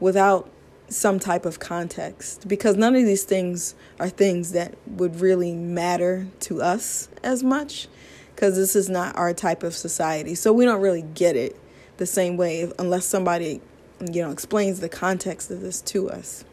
without 0.00 0.50
some 0.88 1.18
type 1.18 1.44
of 1.44 1.58
context 1.58 2.48
because 2.48 2.76
none 2.76 2.94
of 2.94 3.04
these 3.04 3.24
things 3.24 3.74
are 4.00 4.08
things 4.08 4.52
that 4.52 4.74
would 4.86 5.20
really 5.20 5.54
matter 5.54 6.26
to 6.40 6.62
us 6.62 7.08
as 7.22 7.42
much 7.42 7.88
because 8.34 8.56
this 8.56 8.74
is 8.74 8.88
not 8.88 9.14
our 9.16 9.34
type 9.34 9.62
of 9.62 9.74
society. 9.74 10.34
So 10.34 10.52
we 10.52 10.64
don't 10.64 10.80
really 10.80 11.02
get 11.02 11.36
it 11.36 11.56
the 11.98 12.06
same 12.06 12.36
way 12.36 12.70
unless 12.78 13.04
somebody 13.04 13.60
you 14.00 14.22
know 14.22 14.30
explains 14.30 14.80
the 14.80 14.88
context 14.88 15.50
of 15.50 15.60
this 15.60 15.80
to 15.82 16.08
us. 16.08 16.44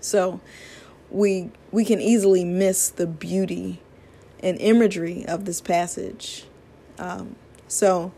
So 0.00 0.40
we 1.10 1.50
we 1.70 1.84
can 1.84 2.00
easily 2.00 2.44
miss 2.44 2.90
the 2.90 3.06
beauty 3.06 3.80
and 4.40 4.60
imagery 4.60 5.24
of 5.26 5.44
this 5.44 5.60
passage. 5.60 6.44
Um, 6.98 7.36
so 7.66 8.12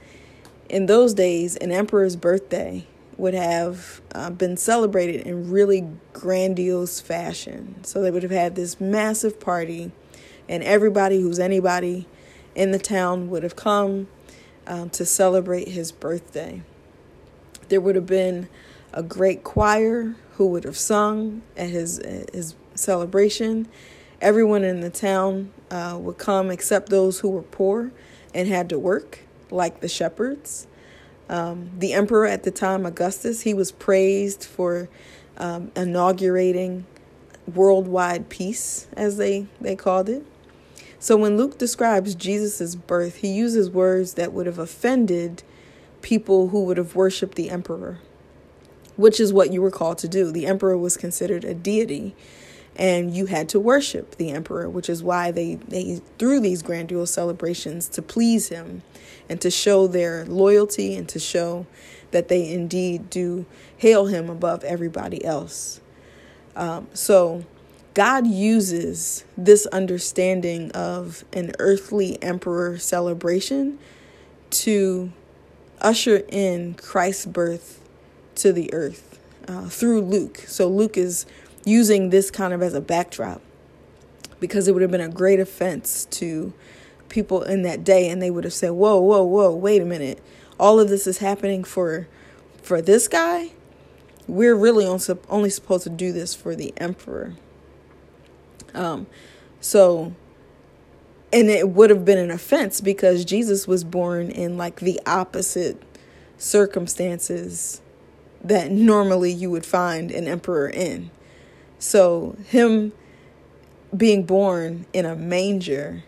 in 0.71 0.87
those 0.87 1.15
days, 1.15 1.57
an 1.57 1.73
emperor's 1.73 2.17
birthday 2.17 2.87
would 3.17 3.35
have 3.35 4.01
uh, 4.15 4.31
been 4.31 4.57
celebrated 4.57 5.27
in 5.27 5.51
really 5.51 5.87
grandiose 6.13 7.01
fashion. 7.01 7.83
So 7.83 8.01
they 8.01 8.11
would 8.11 8.23
have 8.23 8.33
had 8.33 8.55
this 8.55 8.81
massive 8.81 9.41
party, 9.41 9.91
and 10.49 10.63
everybody 10.63 11.21
who's 11.21 11.39
anybody 11.39 12.07
in 12.55 12.71
the 12.71 12.79
town 12.79 13.29
would 13.31 13.43
have 13.43 13.57
come 13.57 14.09
um, 14.67 14.91
to 14.91 15.05
celebrate 15.05 15.69
his 15.69 15.93
birthday. 15.93 16.63
There 17.69 17.81
would 17.81 17.97
have 17.97 18.07
been 18.07 18.49
a 18.93 19.03
great 19.03 19.45
choir 19.45 20.15
who 20.37 20.47
would 20.47 20.65
have 20.65 20.77
sung 20.77 21.43
at 21.57 21.69
his 21.69 22.01
his 22.33 22.55
celebration. 22.75 23.69
Everyone 24.21 24.65
in 24.65 24.81
the 24.81 24.91
town 24.91 25.53
uh, 25.71 25.99
would 26.01 26.19
come 26.19 26.51
except 26.51 26.89
those 26.89 27.21
who 27.21 27.29
were 27.31 27.43
poor 27.43 27.91
and 28.35 28.49
had 28.49 28.69
to 28.69 28.79
work, 28.79 29.21
like 29.53 29.81
the 29.81 29.89
shepherds. 29.89 30.67
Um, 31.29 31.71
the 31.79 31.93
emperor 31.93 32.27
at 32.27 32.43
the 32.43 32.51
time, 32.51 32.85
Augustus, 32.85 33.43
he 33.43 33.55
was 33.55 33.71
praised 33.71 34.45
for 34.45 34.89
um, 35.37 35.71
inaugurating 35.77 36.87
worldwide 37.55 38.29
peace, 38.29 38.89
as 38.97 39.17
they, 39.17 39.47
they 39.61 39.77
called 39.77 40.09
it. 40.09 40.27
So 40.99 41.17
when 41.17 41.37
Luke 41.37 41.57
describes 41.57 42.15
Jesus' 42.15 42.75
birth, 42.75 43.17
he 43.17 43.29
uses 43.29 43.71
words 43.71 44.15
that 44.15 44.33
would 44.33 44.47
have 44.47 44.59
offended 44.59 45.43
people 46.03 46.49
who 46.49 46.65
would 46.65 46.77
have 46.77 46.95
worshiped 46.95 47.37
the 47.37 47.49
emperor, 47.49 47.99
which 48.97 49.19
is 49.19 49.33
what 49.33 49.53
you 49.53 49.63
were 49.63 49.71
called 49.71 49.99
to 49.99 50.09
do. 50.09 50.31
The 50.31 50.47
emperor 50.47 50.77
was 50.77 50.97
considered 50.97 51.45
a 51.45 51.55
deity 51.55 52.15
and 52.77 53.15
you 53.15 53.27
had 53.27 53.49
to 53.51 53.61
worship 53.61 54.17
the 54.17 54.31
emperor, 54.31 54.69
which 54.69 54.89
is 54.89 55.03
why 55.03 55.31
they, 55.31 55.57
they 55.57 56.01
threw 56.19 56.41
these 56.41 56.63
grandiose 56.63 57.11
celebrations 57.11 57.89
to 57.89 58.03
please 58.03 58.49
him 58.49 58.83
and 59.29 59.41
to 59.41 59.51
show 59.51 59.87
their 59.87 60.25
loyalty 60.27 60.97
and 60.97 61.09
to 61.09 61.19
show 61.19 61.67
that 62.11 62.29
they 62.29 62.51
indeed 62.51 63.11
do 63.11 63.47
hail 63.77 64.07
him 64.07 64.29
above 64.31 64.65
everybody 64.65 65.25
else. 65.25 65.81
Um, 66.57 66.89
so 66.93 67.45
God 67.95 68.27
uses 68.27 69.25
this 69.37 69.67
understanding 69.67 70.71
of 70.73 71.25
an 71.33 71.53
earthly 71.59 72.23
emperor 72.23 72.79
celebration 72.79 73.79
to 74.51 75.13
usher 75.81 76.23
in 76.29 76.75
Christ's 76.75 77.27
birth 77.27 77.81
to 78.37 78.53
the 78.53 78.73
earth 78.73 79.19
uh, 79.49 79.69
through 79.69 80.03
Luke. 80.03 80.39
So 80.47 80.69
Luke 80.69 80.97
is 80.97 81.27
using 81.65 82.11
this 82.11 82.31
kind 82.31 82.53
of 82.53 82.63
as 82.63 82.75
a 82.75 82.81
backdrop 82.81 83.41
because 84.39 84.67
it 84.67 84.73
would 84.73 84.83
have 84.83 84.91
been 84.91 85.01
a 85.01 85.09
great 85.09 85.39
offense 85.39 86.07
to 86.07 86.53
people 87.09 87.43
in 87.43 87.63
that 87.63 87.85
day 87.85 88.09
and 88.09 88.23
they 88.23 88.31
would 88.31 88.45
have 88.45 88.53
said, 88.53 88.71
"Whoa, 88.71 88.99
whoa, 89.01 89.23
whoa, 89.23 89.55
wait 89.55 89.83
a 89.83 89.85
minute. 89.85 90.21
All 90.59 90.81
of 90.81 90.89
this 90.89 91.07
is 91.07 91.19
happening 91.19 91.65
for 91.65 92.09
for 92.63 92.81
this 92.81 93.09
guy? 93.09 93.51
We're 94.27 94.55
really 94.55 94.87
only 94.87 95.51
supposed 95.51 95.85
to 95.85 95.91
do 95.91 96.13
this 96.13 96.35
for 96.35 96.55
the 96.55 96.73
emperor." 96.79 97.35
Um 98.75 99.07
so 99.61 100.15
and 101.33 101.49
it 101.49 101.69
would 101.69 101.91
have 101.91 102.05
been 102.05 102.19
an 102.19 102.31
offense 102.31 102.81
because 102.81 103.25
Jesus 103.25 103.69
was 103.69 103.85
born 103.85 104.31
in 104.31 104.57
like 104.57 104.81
the 104.81 105.01
opposite 105.07 105.81
circumstances 106.39 107.81
that 108.43 108.71
normally 108.71 109.31
you 109.31 109.51
would 109.51 109.67
find 109.67 110.11
an 110.11 110.27
emperor 110.27 110.69
in. 110.69 111.11
So, 111.81 112.37
him 112.47 112.93
being 113.97 114.25
born 114.25 114.85
in 114.93 115.07
a 115.07 115.17
manger 115.17 116.05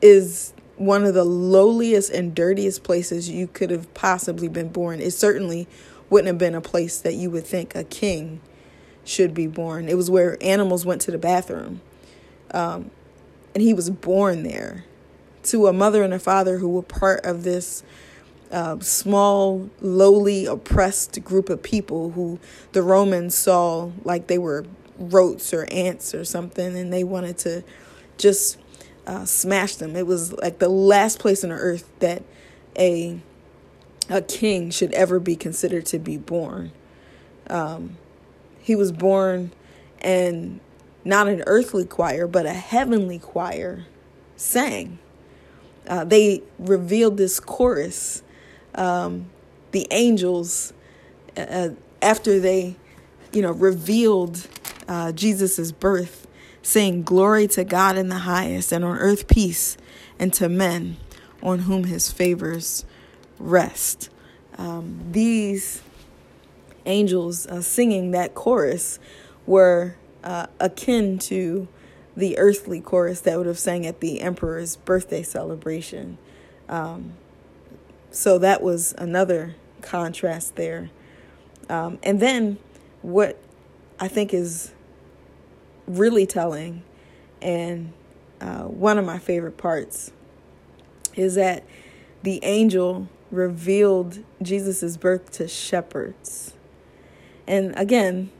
is 0.00 0.54
one 0.76 1.04
of 1.04 1.14
the 1.14 1.24
lowliest 1.24 2.10
and 2.10 2.34
dirtiest 2.34 2.84
places 2.84 3.28
you 3.28 3.48
could 3.48 3.70
have 3.70 3.92
possibly 3.92 4.48
been 4.48 4.68
born. 4.68 5.00
It 5.00 5.10
certainly 5.10 5.66
wouldn't 6.08 6.28
have 6.28 6.38
been 6.38 6.54
a 6.54 6.60
place 6.60 7.00
that 7.00 7.14
you 7.14 7.28
would 7.30 7.44
think 7.44 7.74
a 7.74 7.82
king 7.82 8.40
should 9.04 9.34
be 9.34 9.48
born. 9.48 9.88
It 9.88 9.96
was 9.96 10.10
where 10.10 10.38
animals 10.40 10.86
went 10.86 11.00
to 11.02 11.10
the 11.10 11.18
bathroom. 11.18 11.80
Um, 12.52 12.92
and 13.52 13.62
he 13.62 13.74
was 13.74 13.90
born 13.90 14.44
there 14.44 14.84
to 15.44 15.66
a 15.66 15.72
mother 15.72 16.04
and 16.04 16.14
a 16.14 16.20
father 16.20 16.58
who 16.58 16.68
were 16.68 16.82
part 16.82 17.24
of 17.26 17.42
this 17.42 17.82
uh, 18.52 18.78
small, 18.78 19.68
lowly, 19.80 20.46
oppressed 20.46 21.22
group 21.24 21.50
of 21.50 21.64
people 21.64 22.10
who 22.10 22.38
the 22.72 22.82
Romans 22.82 23.34
saw 23.34 23.90
like 24.04 24.28
they 24.28 24.38
were 24.38 24.64
rotes 24.98 25.52
or 25.52 25.66
ants 25.70 26.14
or 26.14 26.24
something, 26.24 26.76
and 26.76 26.92
they 26.92 27.04
wanted 27.04 27.38
to 27.38 27.64
just 28.18 28.58
uh, 29.06 29.24
smash 29.24 29.76
them. 29.76 29.96
It 29.96 30.06
was 30.06 30.32
like 30.32 30.58
the 30.58 30.68
last 30.68 31.18
place 31.18 31.44
on 31.44 31.52
earth 31.52 31.90
that 32.00 32.22
a 32.78 33.20
a 34.10 34.20
king 34.20 34.70
should 34.70 34.92
ever 34.92 35.18
be 35.18 35.34
considered 35.34 35.86
to 35.86 35.98
be 35.98 36.18
born. 36.18 36.72
Um, 37.48 37.96
he 38.60 38.76
was 38.76 38.92
born, 38.92 39.52
and 40.00 40.60
not 41.04 41.28
an 41.28 41.42
earthly 41.46 41.84
choir, 41.84 42.26
but 42.26 42.46
a 42.46 42.52
heavenly 42.52 43.18
choir 43.18 43.86
sang. 44.36 44.98
Uh, 45.86 46.04
they 46.04 46.42
revealed 46.58 47.16
this 47.16 47.40
chorus. 47.40 48.22
Um, 48.74 49.30
the 49.70 49.86
angels, 49.90 50.72
uh, 51.36 51.40
uh 51.40 51.68
after 52.00 52.38
they, 52.38 52.76
you 53.32 53.42
know, 53.42 53.52
revealed 53.52 54.46
uh, 54.88 55.12
Jesus' 55.12 55.72
birth, 55.72 56.26
saying, 56.62 57.02
Glory 57.02 57.46
to 57.48 57.64
God 57.64 57.96
in 57.96 58.08
the 58.08 58.20
highest, 58.20 58.72
and 58.72 58.84
on 58.84 58.98
earth 58.98 59.28
peace, 59.28 59.76
and 60.18 60.32
to 60.34 60.48
men 60.48 60.96
on 61.42 61.60
whom 61.60 61.84
his 61.84 62.10
favors 62.10 62.84
rest. 63.38 64.08
Um, 64.56 65.00
these 65.10 65.82
angels 66.86 67.46
uh, 67.46 67.60
singing 67.60 68.12
that 68.12 68.34
chorus 68.34 68.98
were 69.46 69.96
uh, 70.22 70.46
akin 70.60 71.18
to 71.18 71.68
the 72.16 72.38
earthly 72.38 72.80
chorus 72.80 73.20
that 73.20 73.36
would 73.36 73.46
have 73.46 73.58
sang 73.58 73.86
at 73.86 74.00
the 74.00 74.20
emperor's 74.20 74.76
birthday 74.76 75.22
celebration. 75.22 76.16
Um, 76.68 77.14
so 78.10 78.38
that 78.38 78.62
was 78.62 78.94
another 78.96 79.56
contrast 79.82 80.56
there. 80.56 80.90
Um, 81.68 81.98
and 82.02 82.20
then 82.20 82.58
what 83.02 83.38
I 83.98 84.08
think 84.08 84.32
is 84.32 84.72
really 85.86 86.26
telling 86.26 86.82
and 87.42 87.92
uh, 88.40 88.62
one 88.62 88.98
of 88.98 89.04
my 89.04 89.18
favorite 89.18 89.56
parts 89.56 90.12
is 91.14 91.34
that 91.34 91.64
the 92.22 92.42
angel 92.42 93.08
revealed 93.30 94.18
Jesus' 94.42 94.96
birth 94.96 95.30
to 95.32 95.48
shepherds. 95.48 96.54
And 97.46 97.76
again, 97.78 98.30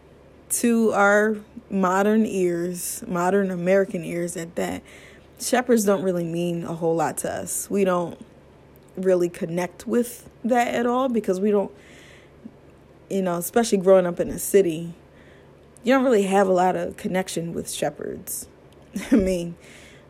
to 0.51 0.93
our 0.93 1.37
modern 1.71 2.25
ears, 2.25 3.05
modern 3.07 3.51
American 3.51 4.05
ears 4.05 4.37
at 4.37 4.55
that, 4.57 4.83
shepherds 5.41 5.85
don't 5.85 6.03
really 6.03 6.25
mean 6.25 6.65
a 6.65 6.75
whole 6.75 6.95
lot 6.95 7.19
to 7.19 7.33
us. 7.33 7.69
We 7.69 7.85
don't 7.85 8.19
really 8.97 9.29
connect 9.29 9.87
with 9.87 10.31
that 10.45 10.75
at 10.75 10.87
all 10.87 11.09
because 11.09 11.41
we 11.41 11.51
don't, 11.51 11.73
you 13.11 13.23
know, 13.23 13.37
especially 13.37 13.79
growing 13.79 14.07
up 14.07 14.21
in 14.21 14.31
a 14.31 14.39
city, 14.39 14.95
you 15.85 15.93
don't 15.93 16.03
really 16.03 16.25
have 16.25 16.49
a 16.49 16.53
lot 16.53 16.77
of 16.77 16.97
connection 16.97 17.53
with 17.53 17.71
shepherds. 17.71 18.49
I 19.13 19.17
mean, 19.17 19.55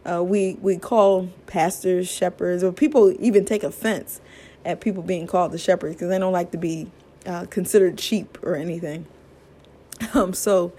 uh, 0.09 0.23
we 0.23 0.57
we 0.61 0.79
call 0.79 1.29
pastors 1.47 2.09
shepherds, 2.09 2.63
or 2.63 2.73
people 2.73 3.15
even 3.21 3.45
take 3.45 3.63
offense 3.63 4.21
at 4.65 4.81
people 4.81 5.03
being 5.03 5.27
called 5.27 5.53
the 5.53 5.59
shepherds 5.59 5.97
because 5.97 6.09
they 6.09 6.19
don't 6.19 6.33
like 6.33 6.53
to 6.53 6.59
be 6.59 6.91
uh, 7.27 7.47
considered 7.51 8.01
sheep 8.01 8.39
or 8.43 8.57
anything. 8.57 9.07
Um, 10.13 10.35
so 10.35 10.73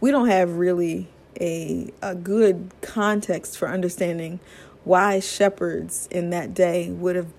we 0.00 0.10
don't 0.10 0.28
have 0.28 0.56
really 0.56 1.08
a 1.38 1.92
a 2.00 2.14
good 2.14 2.70
context 2.80 3.58
for 3.58 3.68
understanding 3.68 4.40
why 4.84 5.20
shepherds 5.20 6.08
in 6.10 6.30
that 6.30 6.54
day 6.54 6.90
would 6.90 7.14
have 7.14 7.32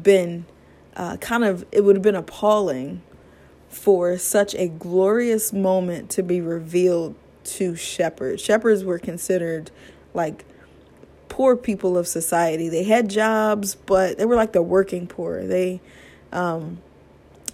been 0.00 0.44
uh, 0.96 1.16
kind 1.16 1.44
of 1.44 1.64
it 1.72 1.82
would 1.82 1.96
have 1.96 2.02
been 2.02 2.14
appalling 2.14 3.02
for 3.76 4.16
such 4.16 4.54
a 4.54 4.68
glorious 4.68 5.52
moment 5.52 6.08
to 6.10 6.22
be 6.22 6.40
revealed 6.40 7.14
to 7.44 7.76
shepherds. 7.76 8.42
Shepherds 8.42 8.82
were 8.82 8.98
considered 8.98 9.70
like 10.14 10.46
poor 11.28 11.54
people 11.56 11.98
of 11.98 12.08
society. 12.08 12.70
They 12.70 12.84
had 12.84 13.10
jobs, 13.10 13.74
but 13.74 14.16
they 14.16 14.24
were 14.24 14.34
like 14.34 14.52
the 14.52 14.62
working 14.62 15.06
poor. 15.06 15.46
They 15.46 15.82
um, 16.32 16.78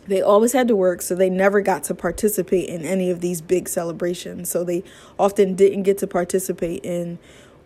they 0.06 0.22
always 0.22 0.52
had 0.52 0.68
to 0.68 0.76
work, 0.76 1.02
so 1.02 1.14
they 1.14 1.28
never 1.28 1.60
got 1.60 1.84
to 1.84 1.94
participate 1.94 2.68
in 2.68 2.82
any 2.84 3.10
of 3.10 3.20
these 3.20 3.40
big 3.40 3.68
celebrations. 3.68 4.48
So 4.48 4.64
they 4.64 4.84
often 5.18 5.54
didn't 5.54 5.82
get 5.82 5.98
to 5.98 6.06
participate 6.06 6.84
in 6.84 7.18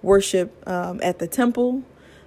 worship 0.03 0.67
um, 0.67 0.99
at 1.03 1.19
the 1.19 1.29
temple 1.29 1.85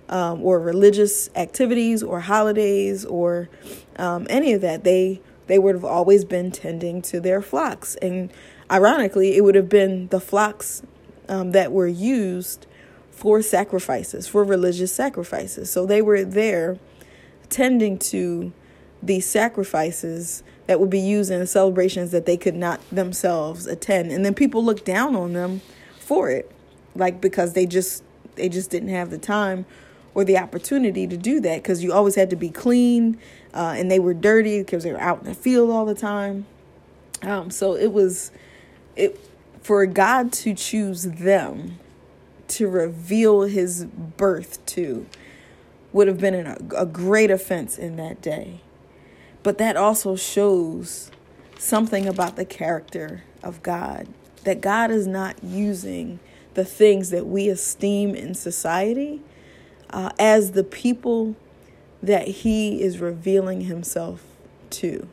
um, 0.07 0.43
or 0.43 0.59
religious 0.59 1.29
activities 1.35 2.01
or 2.03 2.21
holidays 2.21 3.03
or 3.03 3.49
um, 3.97 4.27
any 4.29 4.53
of 4.53 4.61
that. 4.61 4.83
They 4.83 5.21
they 5.49 5.59
would 5.59 5.75
have 5.75 5.83
always 5.83 6.23
been 6.23 6.51
tending 6.51 7.01
to 7.01 7.19
their 7.19 7.41
flocks, 7.41 7.95
and 7.95 8.31
ironically, 8.71 9.35
it 9.35 9.43
would 9.43 9.55
have 9.55 9.67
been 9.67 10.07
the 10.07 10.19
flocks 10.21 10.83
um, 11.27 11.51
that 11.51 11.71
were 11.71 11.87
used 11.87 12.67
for 13.09 13.41
sacrifices, 13.41 14.27
for 14.27 14.43
religious 14.45 14.93
sacrifices. 14.93 15.69
So 15.69 15.85
they 15.85 16.01
were 16.01 16.23
there 16.23 16.77
tending 17.49 17.97
to 17.97 18.53
these 19.01 19.25
sacrifices 19.25 20.43
that 20.67 20.79
would 20.79 20.89
be 20.89 20.99
used 20.99 21.31
in 21.31 21.45
celebrations 21.47 22.11
that 22.11 22.27
they 22.27 22.37
could 22.37 22.55
not 22.55 22.79
themselves 22.91 23.65
attend 23.65 24.11
and 24.11 24.25
then 24.25 24.33
people 24.33 24.63
looked 24.63 24.85
down 24.85 25.15
on 25.15 25.33
them 25.33 25.61
for 25.97 26.29
it 26.29 26.51
like 26.95 27.21
because 27.21 27.53
they 27.53 27.65
just 27.65 28.03
they 28.35 28.49
just 28.49 28.69
didn't 28.69 28.89
have 28.89 29.09
the 29.09 29.17
time 29.17 29.65
or 30.19 30.25
the 30.25 30.37
opportunity 30.37 31.07
to 31.07 31.17
do 31.17 31.39
that 31.39 31.63
because 31.63 31.83
you 31.83 31.93
always 31.93 32.15
had 32.15 32.29
to 32.29 32.35
be 32.35 32.49
clean 32.49 33.17
uh, 33.53 33.73
and 33.77 33.89
they 33.89 33.99
were 33.99 34.13
dirty 34.13 34.59
because 34.59 34.83
they 34.83 34.91
were 34.91 35.01
out 35.01 35.19
in 35.19 35.25
the 35.25 35.33
field 35.33 35.69
all 35.69 35.85
the 35.85 35.95
time 35.95 36.45
um, 37.23 37.49
so 37.49 37.75
it 37.75 37.91
was 37.91 38.31
it 38.95 39.19
for 39.61 39.85
god 39.85 40.31
to 40.31 40.53
choose 40.53 41.03
them 41.03 41.79
to 42.47 42.67
reveal 42.67 43.41
his 43.41 43.85
birth 43.85 44.65
to 44.65 45.05
would 45.91 46.07
have 46.07 46.19
been 46.19 46.33
an, 46.33 46.69
a 46.75 46.85
great 46.85 47.31
offense 47.31 47.77
in 47.77 47.95
that 47.95 48.21
day 48.21 48.61
but 49.43 49.57
that 49.57 49.77
also 49.77 50.15
shows 50.15 51.11
something 51.57 52.07
about 52.07 52.35
the 52.35 52.45
character 52.45 53.23
of 53.43 53.61
God. 53.61 54.07
That 54.43 54.61
God 54.61 54.91
is 54.91 55.05
not 55.05 55.43
using 55.43 56.19
the 56.53 56.65
things 56.65 57.09
that 57.11 57.27
we 57.27 57.49
esteem 57.49 58.15
in 58.15 58.33
society 58.33 59.21
uh, 59.91 60.11
as 60.19 60.51
the 60.51 60.63
people 60.63 61.35
that 62.01 62.27
He 62.27 62.81
is 62.81 62.99
revealing 62.99 63.61
Himself 63.61 64.23
to. 64.71 65.07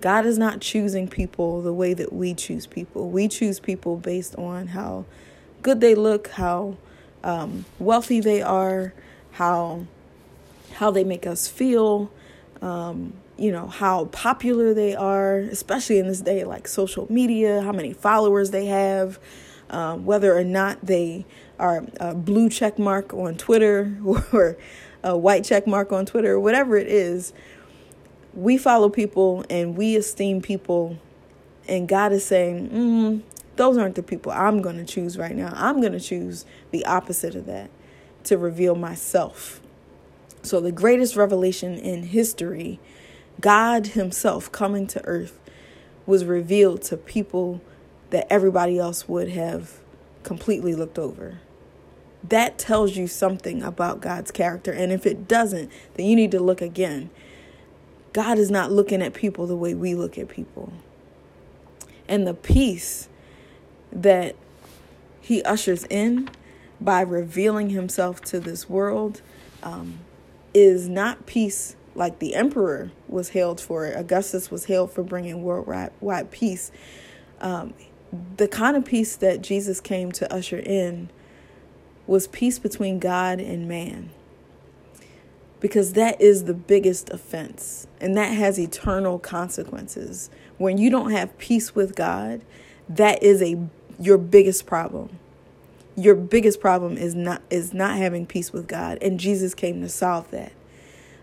God 0.00 0.26
is 0.26 0.38
not 0.38 0.60
choosing 0.60 1.08
people 1.08 1.62
the 1.62 1.72
way 1.72 1.94
that 1.94 2.12
we 2.12 2.34
choose 2.34 2.66
people. 2.66 3.10
We 3.10 3.28
choose 3.28 3.58
people 3.58 3.96
based 3.96 4.36
on 4.36 4.68
how 4.68 5.04
good 5.62 5.80
they 5.80 5.94
look, 5.94 6.28
how 6.28 6.76
um, 7.24 7.64
wealthy 7.78 8.20
they 8.20 8.42
are, 8.42 8.92
how 9.32 9.86
how 10.74 10.90
they 10.90 11.04
make 11.04 11.26
us 11.26 11.48
feel, 11.48 12.10
um, 12.60 13.14
you 13.38 13.50
know, 13.50 13.66
how 13.66 14.06
popular 14.06 14.74
they 14.74 14.94
are, 14.94 15.38
especially 15.38 15.98
in 15.98 16.06
this 16.06 16.20
day 16.20 16.44
like 16.44 16.68
social 16.68 17.10
media, 17.10 17.62
how 17.62 17.72
many 17.72 17.92
followers 17.92 18.50
they 18.50 18.66
have, 18.66 19.18
um, 19.70 20.04
whether 20.04 20.36
or 20.36 20.44
not 20.44 20.78
they 20.82 21.24
are 21.58 21.84
a 22.00 22.14
blue 22.14 22.48
check 22.48 22.78
mark 22.78 23.12
on 23.14 23.36
Twitter 23.36 23.98
or 24.32 24.56
a 25.02 25.16
white 25.16 25.44
check 25.44 25.66
mark 25.66 25.92
on 25.92 26.06
Twitter, 26.06 26.38
whatever 26.38 26.76
it 26.76 26.88
is. 26.88 27.32
We 28.34 28.58
follow 28.58 28.88
people 28.88 29.44
and 29.48 29.76
we 29.76 29.96
esteem 29.96 30.42
people, 30.42 30.98
and 31.66 31.88
God 31.88 32.12
is 32.12 32.24
saying, 32.24 32.70
mm, 32.70 33.22
those 33.56 33.78
aren't 33.78 33.94
the 33.94 34.02
people 34.02 34.32
I'm 34.32 34.60
going 34.60 34.76
to 34.76 34.84
choose 34.84 35.16
right 35.16 35.34
now. 35.34 35.52
I'm 35.54 35.80
going 35.80 35.92
to 35.92 36.00
choose 36.00 36.44
the 36.70 36.84
opposite 36.84 37.34
of 37.34 37.46
that 37.46 37.70
to 38.24 38.36
reveal 38.36 38.74
myself. 38.74 39.60
So, 40.42 40.60
the 40.60 40.72
greatest 40.72 41.16
revelation 41.16 41.76
in 41.78 42.04
history, 42.04 42.78
God 43.40 43.88
Himself 43.88 44.52
coming 44.52 44.86
to 44.88 45.04
earth, 45.04 45.40
was 46.04 46.24
revealed 46.24 46.82
to 46.82 46.96
people 46.96 47.60
that 48.10 48.26
everybody 48.30 48.78
else 48.78 49.08
would 49.08 49.30
have 49.30 49.80
completely 50.22 50.74
looked 50.74 50.98
over. 50.98 51.40
That 52.28 52.58
tells 52.58 52.96
you 52.96 53.06
something 53.06 53.62
about 53.62 54.00
God's 54.00 54.30
character. 54.30 54.72
And 54.72 54.92
if 54.92 55.06
it 55.06 55.28
doesn't, 55.28 55.70
then 55.94 56.06
you 56.06 56.16
need 56.16 56.30
to 56.32 56.40
look 56.40 56.60
again. 56.60 57.10
God 58.12 58.38
is 58.38 58.50
not 58.50 58.72
looking 58.72 59.02
at 59.02 59.14
people 59.14 59.46
the 59.46 59.56
way 59.56 59.74
we 59.74 59.94
look 59.94 60.16
at 60.16 60.28
people. 60.28 60.72
And 62.08 62.26
the 62.26 62.34
peace 62.34 63.08
that 63.92 64.36
he 65.20 65.42
ushers 65.42 65.84
in 65.84 66.30
by 66.80 67.00
revealing 67.00 67.70
himself 67.70 68.20
to 68.22 68.40
this 68.40 68.68
world 68.68 69.22
um, 69.62 69.98
is 70.54 70.88
not 70.88 71.26
peace 71.26 71.76
like 71.94 72.18
the 72.18 72.34
emperor 72.34 72.90
was 73.08 73.30
hailed 73.30 73.60
for. 73.60 73.86
Augustus 73.86 74.50
was 74.50 74.66
hailed 74.66 74.92
for 74.92 75.02
bringing 75.02 75.42
worldwide 75.42 76.30
peace. 76.30 76.70
Um, 77.40 77.74
the 78.36 78.48
kind 78.48 78.76
of 78.76 78.84
peace 78.84 79.16
that 79.16 79.42
Jesus 79.42 79.80
came 79.80 80.12
to 80.12 80.32
usher 80.32 80.58
in 80.58 81.10
was 82.06 82.26
peace 82.28 82.58
between 82.58 82.98
God 82.98 83.40
and 83.40 83.68
man. 83.68 84.10
Because 85.60 85.94
that 85.94 86.20
is 86.20 86.44
the 86.44 86.54
biggest 86.54 87.10
offense, 87.10 87.86
and 88.00 88.16
that 88.16 88.32
has 88.34 88.58
eternal 88.58 89.18
consequences. 89.18 90.30
When 90.58 90.78
you 90.78 90.90
don't 90.90 91.12
have 91.12 91.36
peace 91.38 91.74
with 91.74 91.96
God, 91.96 92.42
that 92.88 93.22
is 93.22 93.42
a 93.42 93.58
your 93.98 94.18
biggest 94.18 94.66
problem. 94.66 95.18
Your 95.96 96.14
biggest 96.14 96.60
problem 96.60 96.98
is 96.98 97.14
not 97.14 97.40
is 97.48 97.72
not 97.72 97.96
having 97.96 98.26
peace 98.26 98.52
with 98.52 98.68
God, 98.68 98.98
and 99.00 99.18
Jesus 99.18 99.54
came 99.54 99.80
to 99.80 99.88
solve 99.88 100.30
that. 100.30 100.52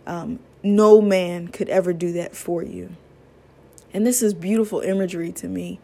Um, 0.08 0.40
no 0.64 1.00
man 1.02 1.50
could 1.50 1.70
ever 1.70 1.94
do 1.94 2.12
that 2.14 2.36
for 2.36 2.64
you. 2.64 2.96
And 3.94 4.08
this 4.08 4.24
is 4.24 4.34
beautiful 4.34 4.80
imagery 4.80 5.32
to 5.34 5.48
me 5.48 5.80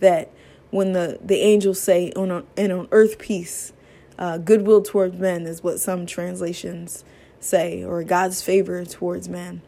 that 0.00 0.30
when 0.70 0.92
the, 0.92 1.18
the 1.22 1.36
angels 1.36 1.80
say 1.80 2.10
on, 2.16 2.30
a, 2.30 2.44
and 2.56 2.72
on 2.72 2.88
earth 2.90 3.18
peace, 3.18 3.72
uh, 4.18 4.38
goodwill 4.38 4.82
towards 4.82 5.16
men 5.16 5.46
is 5.46 5.62
what 5.62 5.80
some 5.80 6.06
translations 6.06 7.04
say, 7.40 7.82
or 7.84 8.04
God's 8.04 8.42
favor 8.42 8.84
towards 8.84 9.28
men. 9.28 9.62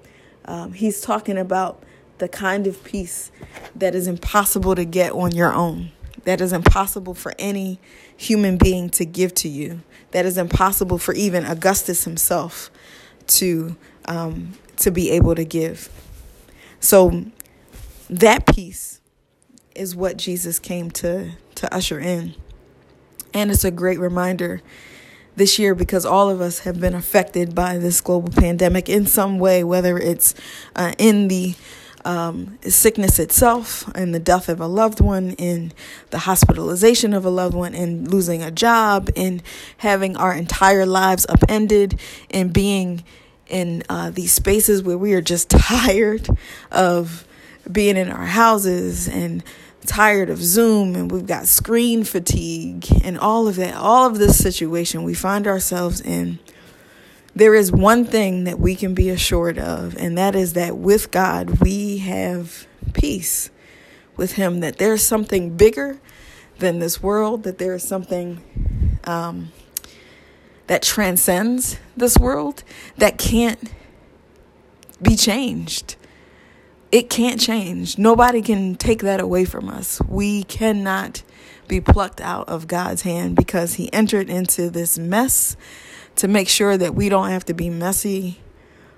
Um, 0.44 0.72
he's 0.72 1.00
talking 1.00 1.38
about 1.38 1.82
the 2.18 2.28
kind 2.28 2.66
of 2.66 2.82
peace 2.84 3.32
that 3.74 3.94
is 3.94 4.06
impossible 4.06 4.74
to 4.74 4.84
get 4.84 5.12
on 5.12 5.34
your 5.34 5.52
own 5.52 5.90
that 6.24 6.40
is 6.40 6.52
impossible 6.52 7.14
for 7.14 7.34
any 7.38 7.78
human 8.16 8.56
being 8.56 8.90
to 8.90 9.04
give 9.04 9.34
to 9.34 9.48
you, 9.48 9.82
that 10.10 10.26
is 10.26 10.36
impossible 10.36 10.98
for 10.98 11.14
even 11.14 11.44
Augustus 11.44 12.04
himself 12.04 12.70
to 13.26 13.76
um, 14.06 14.52
to 14.76 14.90
be 14.90 15.10
able 15.10 15.34
to 15.34 15.44
give. 15.44 15.88
So 16.80 17.24
that 18.10 18.46
peace 18.46 19.00
is 19.74 19.96
what 19.96 20.16
Jesus 20.16 20.58
came 20.58 20.90
to 20.92 21.32
to 21.56 21.74
usher 21.74 22.00
in. 22.00 22.34
And 23.34 23.50
it's 23.50 23.64
a 23.64 23.70
great 23.72 23.98
reminder 23.98 24.62
this 25.36 25.58
year 25.58 25.74
because 25.74 26.06
all 26.06 26.30
of 26.30 26.40
us 26.40 26.60
have 26.60 26.80
been 26.80 26.94
affected 26.94 27.54
by 27.54 27.78
this 27.78 28.00
global 28.00 28.32
pandemic 28.32 28.88
in 28.88 29.06
some 29.06 29.40
way, 29.40 29.64
whether 29.64 29.98
it's 29.98 30.34
uh, 30.76 30.92
in 30.98 31.26
the 31.26 31.54
um, 32.04 32.58
sickness 32.62 33.18
itself 33.18 33.88
and 33.94 34.14
the 34.14 34.20
death 34.20 34.48
of 34.48 34.60
a 34.60 34.66
loved 34.66 35.00
one, 35.00 35.32
in 35.32 35.72
the 36.10 36.20
hospitalization 36.20 37.12
of 37.12 37.24
a 37.24 37.30
loved 37.30 37.54
one, 37.54 37.74
in 37.74 38.08
losing 38.08 38.42
a 38.42 38.50
job, 38.50 39.10
in 39.16 39.42
having 39.78 40.16
our 40.16 40.32
entire 40.32 40.86
lives 40.86 41.26
upended, 41.28 41.98
in 42.30 42.50
being 42.50 43.02
in 43.48 43.82
uh, 43.88 44.10
these 44.10 44.32
spaces 44.32 44.82
where 44.82 44.98
we 44.98 45.12
are 45.14 45.20
just 45.20 45.50
tired 45.50 46.28
of 46.70 47.26
being 47.70 47.96
in 47.96 48.10
our 48.10 48.26
houses 48.26 49.08
and 49.08 49.42
tired 49.86 50.30
of 50.30 50.42
Zoom 50.42 50.94
and 50.94 51.10
we've 51.10 51.26
got 51.26 51.46
screen 51.46 52.04
fatigue 52.04 52.86
and 53.04 53.18
all 53.18 53.48
of 53.48 53.56
that, 53.56 53.74
all 53.74 54.06
of 54.06 54.18
this 54.18 54.42
situation 54.42 55.02
we 55.02 55.14
find 55.14 55.46
ourselves 55.46 56.00
in 56.00 56.38
there 57.36 57.54
is 57.54 57.72
one 57.72 58.04
thing 58.04 58.44
that 58.44 58.60
we 58.60 58.76
can 58.76 58.94
be 58.94 59.10
assured 59.10 59.58
of, 59.58 59.96
and 59.96 60.16
that 60.16 60.36
is 60.36 60.52
that 60.52 60.76
with 60.76 61.10
God, 61.10 61.60
we 61.60 61.98
have 61.98 62.66
peace 62.92 63.50
with 64.16 64.32
Him, 64.32 64.60
that 64.60 64.78
there's 64.78 65.02
something 65.02 65.56
bigger 65.56 65.98
than 66.58 66.78
this 66.78 67.02
world, 67.02 67.42
that 67.42 67.58
there 67.58 67.74
is 67.74 67.82
something 67.82 68.98
um, 69.04 69.50
that 70.68 70.82
transcends 70.82 71.78
this 71.96 72.16
world 72.16 72.62
that 72.98 73.18
can't 73.18 73.72
be 75.02 75.16
changed. 75.16 75.96
It 76.94 77.10
can't 77.10 77.40
change. 77.40 77.98
Nobody 77.98 78.40
can 78.40 78.76
take 78.76 79.00
that 79.00 79.20
away 79.20 79.46
from 79.46 79.68
us. 79.68 80.00
We 80.08 80.44
cannot 80.44 81.24
be 81.66 81.80
plucked 81.80 82.20
out 82.20 82.48
of 82.48 82.68
God's 82.68 83.02
hand 83.02 83.34
because 83.34 83.74
He 83.74 83.92
entered 83.92 84.30
into 84.30 84.70
this 84.70 84.96
mess 84.96 85.56
to 86.14 86.28
make 86.28 86.48
sure 86.48 86.76
that 86.78 86.94
we 86.94 87.08
don't 87.08 87.30
have 87.30 87.44
to 87.46 87.52
be 87.52 87.68
messy 87.68 88.38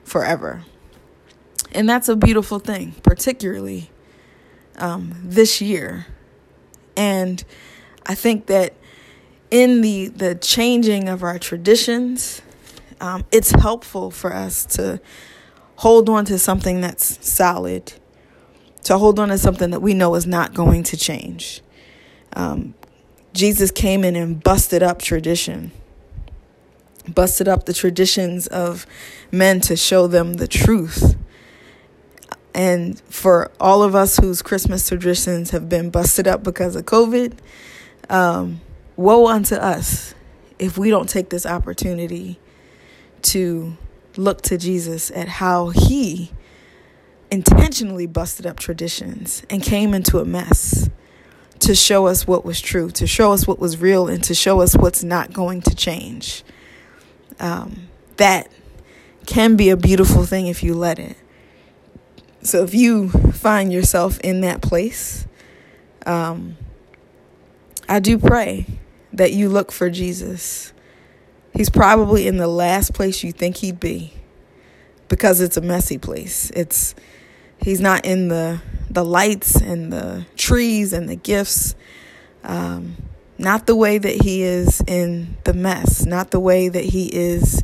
forever. 0.04 0.62
And 1.72 1.88
that's 1.88 2.10
a 2.10 2.16
beautiful 2.16 2.58
thing, 2.58 2.96
particularly 3.02 3.88
um, 4.76 5.14
this 5.24 5.62
year. 5.62 6.04
And 6.98 7.42
I 8.04 8.14
think 8.14 8.44
that 8.48 8.74
in 9.50 9.80
the 9.80 10.08
the 10.08 10.34
changing 10.34 11.08
of 11.08 11.22
our 11.22 11.38
traditions, 11.38 12.42
um, 13.00 13.24
it's 13.32 13.52
helpful 13.52 14.10
for 14.10 14.34
us 14.34 14.66
to 14.76 15.00
hold 15.76 16.08
on 16.08 16.24
to 16.26 16.38
something 16.38 16.80
that's 16.80 17.26
solid, 17.26 17.92
to 18.84 18.98
hold 18.98 19.18
on 19.18 19.28
to 19.28 19.38
something 19.38 19.70
that 19.70 19.80
we 19.80 19.94
know 19.94 20.14
is 20.14 20.26
not 20.26 20.54
going 20.54 20.82
to 20.84 20.96
change. 20.96 21.62
Um, 22.34 22.74
Jesus 23.32 23.70
came 23.70 24.04
in 24.04 24.16
and 24.16 24.42
busted 24.42 24.82
up 24.82 25.00
tradition 25.00 25.72
busted 27.12 27.48
up 27.48 27.66
the 27.66 27.72
traditions 27.72 28.46
of 28.46 28.86
men 29.30 29.60
to 29.60 29.76
show 29.76 30.06
them 30.06 30.34
the 30.34 30.48
truth. 30.48 31.16
And 32.54 32.98
for 33.00 33.50
all 33.60 33.82
of 33.82 33.94
us 33.94 34.16
whose 34.16 34.42
Christmas 34.42 34.88
traditions 34.88 35.50
have 35.50 35.68
been 35.68 35.90
busted 35.90 36.26
up 36.26 36.42
because 36.42 36.74
of 36.74 36.86
COVID, 36.86 37.34
um, 38.08 38.60
woe 38.96 39.26
unto 39.28 39.56
us 39.56 40.14
if 40.58 40.78
we 40.78 40.88
don't 40.88 41.08
take 41.08 41.28
this 41.28 41.44
opportunity 41.44 42.38
to 43.22 43.76
look 44.18 44.42
to 44.42 44.58
Jesus 44.58 45.10
at 45.10 45.28
how 45.28 45.68
he 45.68 46.32
intentionally 47.30 48.06
busted 48.06 48.46
up 48.46 48.58
traditions 48.58 49.44
and 49.50 49.62
came 49.62 49.94
into 49.94 50.18
a 50.18 50.24
mess 50.24 50.88
to 51.58 51.74
show 51.74 52.06
us 52.06 52.26
what 52.26 52.44
was 52.44 52.60
true, 52.60 52.90
to 52.90 53.06
show 53.06 53.32
us 53.32 53.46
what 53.46 53.58
was 53.58 53.78
real, 53.78 54.08
and 54.08 54.22
to 54.24 54.34
show 54.34 54.60
us 54.60 54.76
what's 54.76 55.02
not 55.02 55.32
going 55.32 55.60
to 55.62 55.74
change 55.74 56.44
um, 57.40 57.88
that 58.16 58.50
can 59.26 59.56
be 59.56 59.70
a 59.70 59.76
beautiful 59.76 60.24
thing 60.24 60.46
if 60.46 60.62
you 60.62 60.74
let 60.74 60.98
it. 60.98 61.16
So 62.42 62.62
if 62.62 62.74
you 62.74 63.08
find 63.08 63.72
yourself 63.72 64.20
in 64.20 64.40
that 64.42 64.62
place, 64.62 65.26
um, 66.06 66.56
I 67.88 67.98
do 67.98 68.18
pray 68.18 68.66
that 69.12 69.32
you 69.32 69.48
look 69.48 69.72
for 69.72 69.90
Jesus. 69.90 70.72
He's 71.56 71.70
probably 71.70 72.26
in 72.26 72.36
the 72.36 72.48
last 72.48 72.92
place 72.92 73.24
you 73.24 73.32
think 73.32 73.56
he'd 73.56 73.80
be 73.80 74.12
because 75.08 75.40
it's 75.40 75.56
a 75.56 75.62
messy 75.62 75.96
place. 75.96 76.50
It's 76.54 76.94
he's 77.58 77.80
not 77.80 78.04
in 78.04 78.28
the 78.28 78.60
the 78.90 79.04
lights 79.04 79.56
and 79.56 79.92
the 79.92 80.26
trees 80.36 80.92
and 80.92 81.08
the 81.08 81.16
gifts. 81.16 81.74
Um, 82.44 82.96
not 83.38 83.66
the 83.66 83.74
way 83.74 83.98
that 83.98 84.22
he 84.22 84.42
is 84.42 84.82
in 84.86 85.36
the 85.44 85.54
mess, 85.54 86.04
not 86.04 86.30
the 86.30 86.40
way 86.40 86.68
that 86.68 86.84
he 86.84 87.06
is 87.06 87.62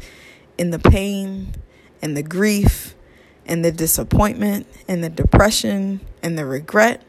in 0.59 0.71
the 0.71 0.79
pain 0.79 1.55
and 2.01 2.17
the 2.17 2.23
grief 2.23 2.95
and 3.47 3.65
the 3.65 3.73
disappointment 3.73 4.67
and 4.89 5.03
the 5.03 5.09
depression 5.11 6.01
and 6.23 6.39
the 6.39 6.45
regret 6.45 7.03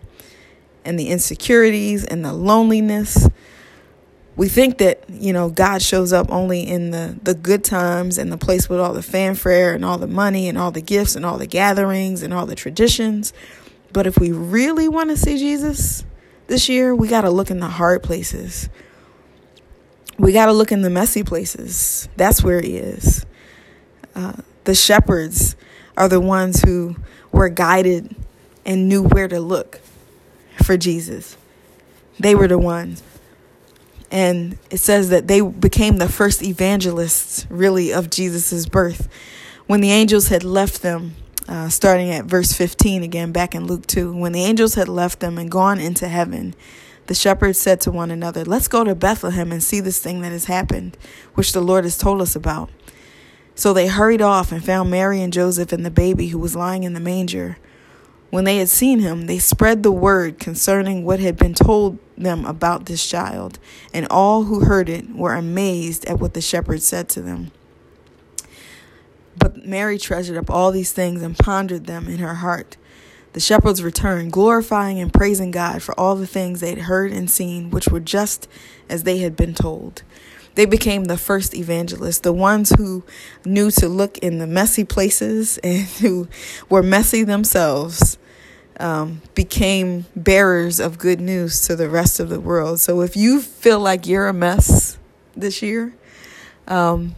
and 0.86 1.00
the 1.00 1.10
insecurities 1.10 2.04
and 2.06 2.24
the 2.24 2.34
loneliness. 2.34 3.28
We 4.36 4.50
think 4.50 4.80
that 4.80 5.04
you 5.10 5.32
know 5.34 5.50
God 5.50 5.82
shows 5.82 6.12
up 6.12 6.32
only 6.32 6.62
in 6.62 6.92
the 6.92 7.18
the 7.24 7.34
good 7.34 7.64
times 7.64 8.18
and 8.18 8.32
the 8.32 8.38
place 8.38 8.68
with 8.68 8.80
all 8.80 8.94
the 8.94 9.04
fanfare 9.04 9.74
and 9.74 9.86
all 9.86 9.98
the 9.98 10.08
money 10.08 10.48
and 10.48 10.58
all 10.58 10.72
the 10.72 10.82
gifts 10.82 11.16
and 11.16 11.26
all 11.26 11.38
the 11.38 11.48
gatherings 11.48 12.24
and 12.24 12.34
all 12.34 12.46
the 12.46 12.56
traditions. 12.56 13.34
But 13.92 14.08
if 14.08 14.18
we 14.18 14.32
really 14.32 14.88
want 14.88 15.12
to 15.12 15.18
see 15.18 15.38
Jesus 15.38 16.04
this 16.48 16.68
year, 16.68 16.96
we 16.96 17.08
got 17.08 17.22
to 17.22 17.30
look 17.30 17.52
in 17.52 17.60
the 17.60 17.68
hard 17.68 18.02
places. 18.02 18.70
We 20.18 20.34
got 20.34 20.48
to 20.48 20.54
look 20.54 20.72
in 20.72 20.82
the 20.82 20.90
messy 20.90 21.24
places. 21.24 22.08
That's 22.18 22.44
where 22.44 22.62
he 22.62 22.78
is. 22.78 23.26
Uh, 24.16 24.34
the 24.64 24.76
shepherds 24.76 25.56
are 25.96 26.08
the 26.08 26.20
ones 26.20 26.62
who 26.62 26.96
were 27.32 27.50
guided 27.50 28.16
and 28.66 28.88
knew 28.88 29.04
where 29.04 29.28
to 29.28 29.40
look 29.40 29.80
for 30.64 30.78
Jesus. 30.78 31.38
They 32.20 32.36
were 32.36 32.48
the 32.48 32.60
ones 32.60 33.02
and 34.14 34.60
it 34.70 34.78
says 34.78 35.10
that 35.10 35.28
they 35.28 35.42
became 35.42 35.98
the 35.98 36.08
first 36.08 36.44
evangelists, 36.44 37.48
really, 37.50 37.92
of 37.92 38.12
Jesus' 38.12 38.68
birth. 38.68 39.10
When 39.66 39.82
the 39.82 39.90
angels 39.90 40.28
had 40.28 40.44
left 40.44 40.84
them, 40.84 41.16
uh, 41.48 41.70
starting 41.70 42.12
at 42.12 42.26
verse 42.26 42.54
15 42.54 43.02
again, 43.02 43.32
back 43.32 43.56
in 43.56 43.66
Luke 43.66 43.88
2, 43.88 44.16
when 44.16 44.32
the 44.32 44.44
angels 44.44 44.76
had 44.76 44.88
left 44.88 45.20
them 45.20 45.40
and 45.40 45.50
gone 45.50 45.80
into 45.80 46.08
heaven, 46.08 46.54
the 47.08 47.16
shepherds 47.16 47.58
said 47.58 47.82
to 47.82 47.92
one 47.92 48.12
another, 48.12 48.46
Let's 48.46 48.68
go 48.68 48.84
to 48.84 48.94
Bethlehem 48.94 49.52
and 49.52 49.64
see 49.64 49.80
this 49.80 50.00
thing 50.00 50.22
that 50.22 50.32
has 50.32 50.46
happened, 50.46 50.96
which 51.34 51.52
the 51.52 51.62
Lord 51.62 51.84
has 51.84 51.98
told 51.98 52.22
us 52.22 52.36
about. 52.36 52.70
So 53.56 53.74
they 53.74 53.88
hurried 53.88 54.22
off 54.22 54.52
and 54.52 54.64
found 54.64 54.92
Mary 54.92 55.24
and 55.24 55.34
Joseph 55.34 55.72
and 55.72 55.84
the 55.84 55.92
baby 55.92 56.28
who 56.28 56.38
was 56.38 56.56
lying 56.56 56.84
in 56.84 56.94
the 56.94 57.00
manger. 57.00 57.58
When 58.34 58.46
they 58.46 58.58
had 58.58 58.70
seen 58.70 58.98
him, 58.98 59.28
they 59.28 59.38
spread 59.38 59.84
the 59.84 59.92
word 59.92 60.40
concerning 60.40 61.06
what 61.06 61.20
had 61.20 61.38
been 61.38 61.54
told 61.54 62.00
them 62.18 62.46
about 62.46 62.88
this 62.88 63.06
child, 63.06 63.60
and 63.94 64.08
all 64.10 64.46
who 64.46 64.62
heard 64.62 64.90
it 64.90 65.16
were 65.16 65.36
amazed 65.36 66.04
at 66.06 66.20
what 66.20 66.34
the 66.34 66.42
shepherds 66.42 66.84
said 66.84 67.10
to 67.10 67.22
them. 67.22 67.52
But 69.38 69.68
Mary 69.68 70.00
treasured 70.00 70.36
up 70.36 70.50
all 70.50 70.72
these 70.72 70.92
things 70.92 71.22
and 71.22 71.38
pondered 71.38 71.86
them 71.86 72.08
in 72.08 72.18
her 72.18 72.34
heart. 72.34 72.76
The 73.34 73.40
shepherds 73.40 73.84
returned, 73.84 74.32
glorifying 74.32 75.00
and 75.00 75.14
praising 75.14 75.52
God 75.52 75.84
for 75.84 75.94
all 76.00 76.16
the 76.16 76.26
things 76.26 76.60
they 76.60 76.72
had 76.72 76.80
heard 76.80 77.12
and 77.12 77.30
seen, 77.30 77.70
which 77.70 77.90
were 77.90 78.00
just 78.00 78.48
as 78.90 79.04
they 79.04 79.20
had 79.20 79.36
been 79.36 79.54
told. 79.54 80.02
They 80.56 80.66
became 80.66 81.04
the 81.04 81.18
first 81.18 81.54
evangelists, 81.54 82.20
the 82.20 82.34
ones 82.34 82.72
who 82.80 83.04
knew 83.46 83.70
to 83.70 83.88
look 83.88 84.18
in 84.18 84.40
the 84.40 84.48
messy 84.48 84.84
places 84.84 85.60
and 85.60 85.82
who 86.02 86.28
were 86.68 86.82
messy 86.82 87.24
themselves 87.24 88.18
um, 88.80 89.22
became 89.36 90.06
bearers 90.16 90.80
of 90.80 90.98
good 90.98 91.20
news 91.22 91.62
to 91.68 91.76
the 91.76 91.90
rest 91.90 92.20
of 92.20 92.30
the 92.30 92.40
world. 92.40 92.80
So 92.80 93.02
if 93.02 93.16
you 93.16 93.42
feel 93.42 93.80
like 93.80 94.08
you're 94.08 94.28
a 94.28 94.34
mess 94.34 94.98
this 95.36 95.62
year, 95.62 95.94
um, 96.68 97.16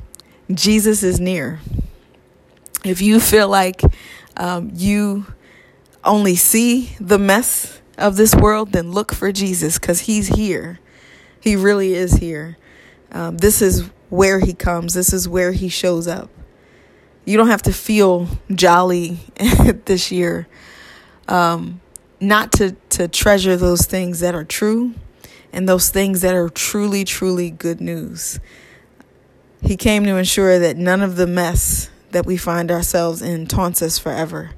Jesus 0.52 1.04
is 1.04 1.20
near. 1.20 1.60
If 2.84 3.02
you 3.02 3.20
feel 3.20 3.48
like 3.48 3.82
um, 4.38 4.72
you 4.74 5.26
only 6.04 6.36
see 6.36 6.96
the 7.00 7.18
mess 7.18 7.82
of 7.98 8.16
this 8.16 8.36
world, 8.36 8.72
then 8.74 8.92
look 8.92 9.14
for 9.14 9.32
Jesus 9.32 9.80
because 9.80 10.02
he's 10.02 10.28
here. 10.28 10.80
He 11.40 11.56
really 11.56 11.94
is 11.94 12.14
here. 12.14 12.58
Um, 13.12 13.38
this 13.38 13.62
is 13.62 13.90
where 14.10 14.40
he 14.40 14.54
comes, 14.54 14.94
this 14.94 15.14
is 15.14 15.28
where 15.28 15.52
he 15.52 15.70
shows 15.70 16.08
up. 16.08 16.30
You 17.24 17.38
don't 17.38 17.48
have 17.48 17.64
to 17.64 17.74
feel 17.74 18.28
jolly 18.54 19.20
this 19.86 20.12
year 20.12 20.48
um, 21.28 21.82
not 22.20 22.52
to, 22.54 22.76
to 22.90 23.08
treasure 23.08 23.58
those 23.58 23.86
things 23.86 24.20
that 24.20 24.36
are 24.36 24.44
true 24.44 24.94
and 25.52 25.68
those 25.68 25.90
things 25.90 26.22
that 26.22 26.36
are 26.36 26.50
truly, 26.50 27.04
truly 27.04 27.50
good 27.50 27.80
news. 27.80 28.40
He 29.62 29.78
came 29.78 30.04
to 30.06 30.18
ensure 30.18 30.60
that 30.60 30.78
none 30.78 31.02
of 31.02 31.16
the 31.16 31.28
mess 31.28 31.90
that 32.12 32.26
we 32.26 32.38
find 32.38 32.72
ourselves 32.72 33.22
in 33.22 33.48
taunts 33.48 33.82
us 33.82 33.98
forever. 33.98 34.52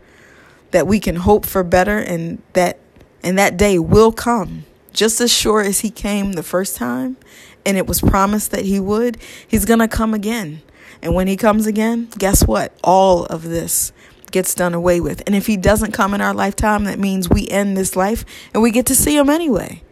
That 0.71 0.86
we 0.86 0.99
can 0.99 1.15
hope 1.15 1.45
for 1.45 1.63
better 1.63 1.97
and 1.97 2.41
that 2.53 2.80
and 3.23 3.38
that 3.38 3.58
day 3.58 3.80
will 3.80 4.12
come. 4.12 4.65
Just 4.93 5.21
as 5.21 5.32
sure 5.32 5.62
as 5.62 5.80
he 5.80 5.89
came 5.89 6.34
the 6.34 6.43
first 6.43 6.75
time 6.75 7.17
and 7.65 7.77
it 7.77 7.88
was 7.88 8.01
promised 8.01 8.51
that 8.51 8.65
he 8.65 8.80
would, 8.80 9.17
he's 9.47 9.65
going 9.65 9.80
to 9.80 9.88
come 9.88 10.13
again. 10.13 10.62
And 11.01 11.13
when 11.13 11.27
he 11.27 11.36
comes 11.36 11.67
again, 11.67 12.10
guess 12.17 12.45
what? 12.45 12.73
All 12.84 13.25
of 13.25 13.43
this 13.43 13.91
gets 14.31 14.53
done 14.55 14.73
away 14.73 14.99
with. 14.99 15.23
And 15.25 15.35
if 15.35 15.47
he 15.47 15.57
doesn't 15.57 15.91
come 15.91 16.13
in 16.13 16.21
our 16.21 16.33
lifetime, 16.33 16.85
that 16.85 16.99
means 16.99 17.29
we 17.29 17.47
end 17.47 17.77
this 17.77 17.95
life 17.95 18.25
and 18.53 18.61
we 18.61 18.71
get 18.71 18.85
to 18.87 18.95
see 18.95 19.17
him 19.17 19.29
anyway. 19.29 19.83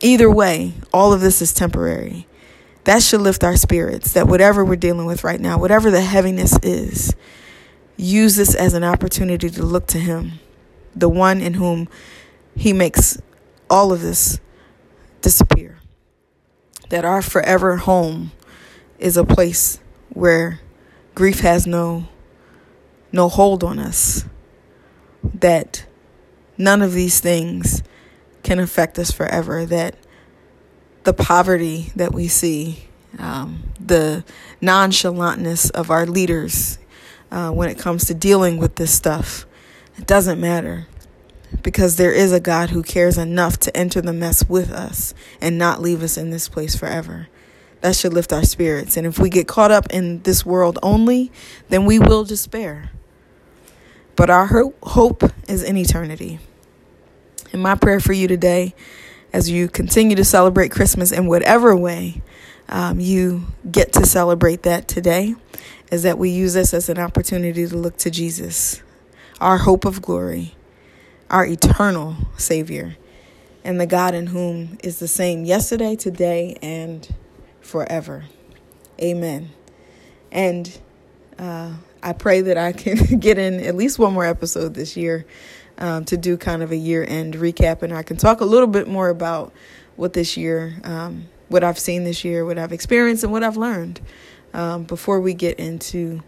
Either 0.00 0.30
way, 0.30 0.74
all 0.92 1.12
of 1.12 1.20
this 1.20 1.42
is 1.42 1.52
temporary. 1.52 2.26
That 2.84 3.02
should 3.02 3.20
lift 3.20 3.44
our 3.44 3.56
spirits 3.56 4.12
that 4.12 4.28
whatever 4.28 4.64
we're 4.64 4.76
dealing 4.76 5.06
with 5.06 5.24
right 5.24 5.40
now, 5.40 5.58
whatever 5.58 5.90
the 5.90 6.00
heaviness 6.00 6.58
is, 6.62 7.14
use 7.96 8.36
this 8.36 8.54
as 8.54 8.74
an 8.74 8.84
opportunity 8.84 9.50
to 9.50 9.62
look 9.62 9.86
to 9.88 9.98
him, 9.98 10.40
the 10.94 11.08
one 11.08 11.40
in 11.40 11.54
whom 11.54 11.88
he 12.56 12.72
makes 12.72 13.20
all 13.68 13.92
of 13.92 14.00
this 14.00 14.40
disappear. 15.20 15.78
That 16.88 17.04
our 17.04 17.20
forever 17.20 17.76
home 17.76 18.32
is 18.98 19.16
a 19.16 19.24
place 19.24 19.80
where 20.08 20.60
grief 21.14 21.40
has 21.40 21.66
no 21.66 22.08
no 23.12 23.28
hold 23.28 23.64
on 23.64 23.78
us. 23.78 24.24
That 25.34 25.86
none 26.56 26.82
of 26.82 26.92
these 26.92 27.20
things 27.20 27.82
can 28.42 28.58
affect 28.58 28.98
us 28.98 29.10
forever. 29.10 29.66
That 29.66 29.96
the 31.04 31.12
poverty 31.12 31.92
that 31.96 32.12
we 32.12 32.28
see, 32.28 32.88
um, 33.18 33.62
the 33.80 34.24
nonchalantness 34.60 35.70
of 35.70 35.90
our 35.90 36.06
leaders 36.06 36.78
uh, 37.30 37.50
when 37.50 37.68
it 37.68 37.78
comes 37.78 38.04
to 38.06 38.14
dealing 38.14 38.58
with 38.58 38.76
this 38.76 38.92
stuff, 38.92 39.46
it 39.96 40.06
doesn't 40.06 40.40
matter 40.40 40.86
because 41.62 41.96
there 41.96 42.12
is 42.12 42.32
a 42.32 42.40
God 42.40 42.70
who 42.70 42.82
cares 42.82 43.18
enough 43.18 43.58
to 43.60 43.76
enter 43.76 44.00
the 44.00 44.12
mess 44.12 44.48
with 44.48 44.70
us 44.70 45.14
and 45.40 45.58
not 45.58 45.80
leave 45.80 46.02
us 46.02 46.16
in 46.16 46.30
this 46.30 46.48
place 46.48 46.76
forever. 46.76 47.28
That 47.80 47.96
should 47.96 48.12
lift 48.12 48.32
our 48.32 48.44
spirits. 48.44 48.96
And 48.96 49.06
if 49.06 49.18
we 49.18 49.30
get 49.30 49.46
caught 49.46 49.70
up 49.70 49.86
in 49.90 50.22
this 50.22 50.44
world 50.44 50.78
only, 50.82 51.30
then 51.68 51.84
we 51.84 51.98
will 51.98 52.24
despair. 52.24 52.90
But 54.18 54.30
our 54.30 54.46
hope 54.82 55.22
is 55.48 55.62
in 55.62 55.76
eternity. 55.76 56.40
And 57.52 57.62
my 57.62 57.76
prayer 57.76 58.00
for 58.00 58.12
you 58.12 58.26
today, 58.26 58.74
as 59.32 59.48
you 59.48 59.68
continue 59.68 60.16
to 60.16 60.24
celebrate 60.24 60.72
Christmas 60.72 61.12
in 61.12 61.28
whatever 61.28 61.76
way 61.76 62.20
um, 62.68 62.98
you 62.98 63.46
get 63.70 63.92
to 63.92 64.04
celebrate 64.04 64.64
that 64.64 64.88
today, 64.88 65.36
is 65.92 66.02
that 66.02 66.18
we 66.18 66.30
use 66.30 66.54
this 66.54 66.74
as 66.74 66.88
an 66.88 66.98
opportunity 66.98 67.68
to 67.68 67.76
look 67.76 67.96
to 67.98 68.10
Jesus, 68.10 68.82
our 69.40 69.58
hope 69.58 69.84
of 69.84 70.02
glory, 70.02 70.56
our 71.30 71.46
eternal 71.46 72.16
Savior, 72.36 72.96
and 73.62 73.80
the 73.80 73.86
God 73.86 74.16
in 74.16 74.26
whom 74.26 74.78
is 74.82 74.98
the 74.98 75.06
same 75.06 75.44
yesterday, 75.44 75.94
today, 75.94 76.58
and 76.60 77.14
forever. 77.60 78.24
Amen. 79.00 79.50
And 80.32 80.76
uh, 81.38 81.74
I 82.02 82.12
pray 82.12 82.40
that 82.42 82.58
I 82.58 82.72
can 82.72 83.18
get 83.20 83.38
in 83.38 83.60
at 83.60 83.74
least 83.74 83.98
one 83.98 84.12
more 84.12 84.24
episode 84.24 84.74
this 84.74 84.96
year 84.96 85.26
um, 85.78 86.04
to 86.06 86.16
do 86.16 86.36
kind 86.36 86.62
of 86.62 86.72
a 86.72 86.76
year 86.76 87.04
end 87.06 87.34
recap, 87.34 87.82
and 87.82 87.92
I 87.92 88.02
can 88.02 88.16
talk 88.16 88.40
a 88.40 88.44
little 88.44 88.66
bit 88.66 88.88
more 88.88 89.08
about 89.08 89.52
what 89.96 90.12
this 90.12 90.36
year, 90.36 90.74
um, 90.84 91.28
what 91.48 91.64
I've 91.64 91.78
seen 91.78 92.04
this 92.04 92.24
year, 92.24 92.44
what 92.44 92.58
I've 92.58 92.72
experienced, 92.72 93.24
and 93.24 93.32
what 93.32 93.42
I've 93.42 93.56
learned 93.56 94.00
um, 94.54 94.84
before 94.84 95.20
we 95.20 95.34
get 95.34 95.58
into 95.58 96.22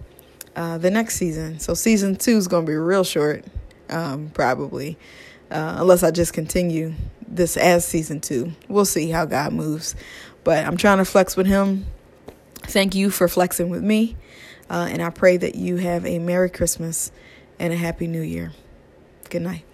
uh, 0.56 0.78
the 0.78 0.90
next 0.90 1.16
season. 1.16 1.58
So 1.58 1.74
season 1.74 2.16
two 2.16 2.36
is 2.36 2.48
going 2.48 2.66
to 2.66 2.70
be 2.70 2.76
real 2.76 3.04
short, 3.04 3.44
um, 3.88 4.30
probably, 4.34 4.98
uh, 5.50 5.76
unless 5.78 6.02
I 6.02 6.10
just 6.10 6.32
continue 6.32 6.94
this 7.26 7.56
as 7.56 7.84
season 7.84 8.20
two. 8.20 8.52
We'll 8.68 8.84
see 8.84 9.10
how 9.10 9.24
God 9.24 9.52
moves, 9.52 9.94
but 10.44 10.66
I'm 10.66 10.76
trying 10.76 10.98
to 10.98 11.04
flex 11.04 11.36
with 11.36 11.46
Him. 11.46 11.86
Thank 12.62 12.94
you 12.94 13.10
for 13.10 13.28
flexing 13.28 13.70
with 13.70 13.82
me. 13.82 14.16
Uh, 14.70 14.88
and 14.88 15.02
I 15.02 15.10
pray 15.10 15.36
that 15.36 15.56
you 15.56 15.76
have 15.76 16.06
a 16.06 16.20
Merry 16.20 16.48
Christmas 16.48 17.10
and 17.58 17.72
a 17.72 17.76
Happy 17.76 18.06
New 18.06 18.22
Year. 18.22 18.52
Good 19.28 19.42
night. 19.42 19.64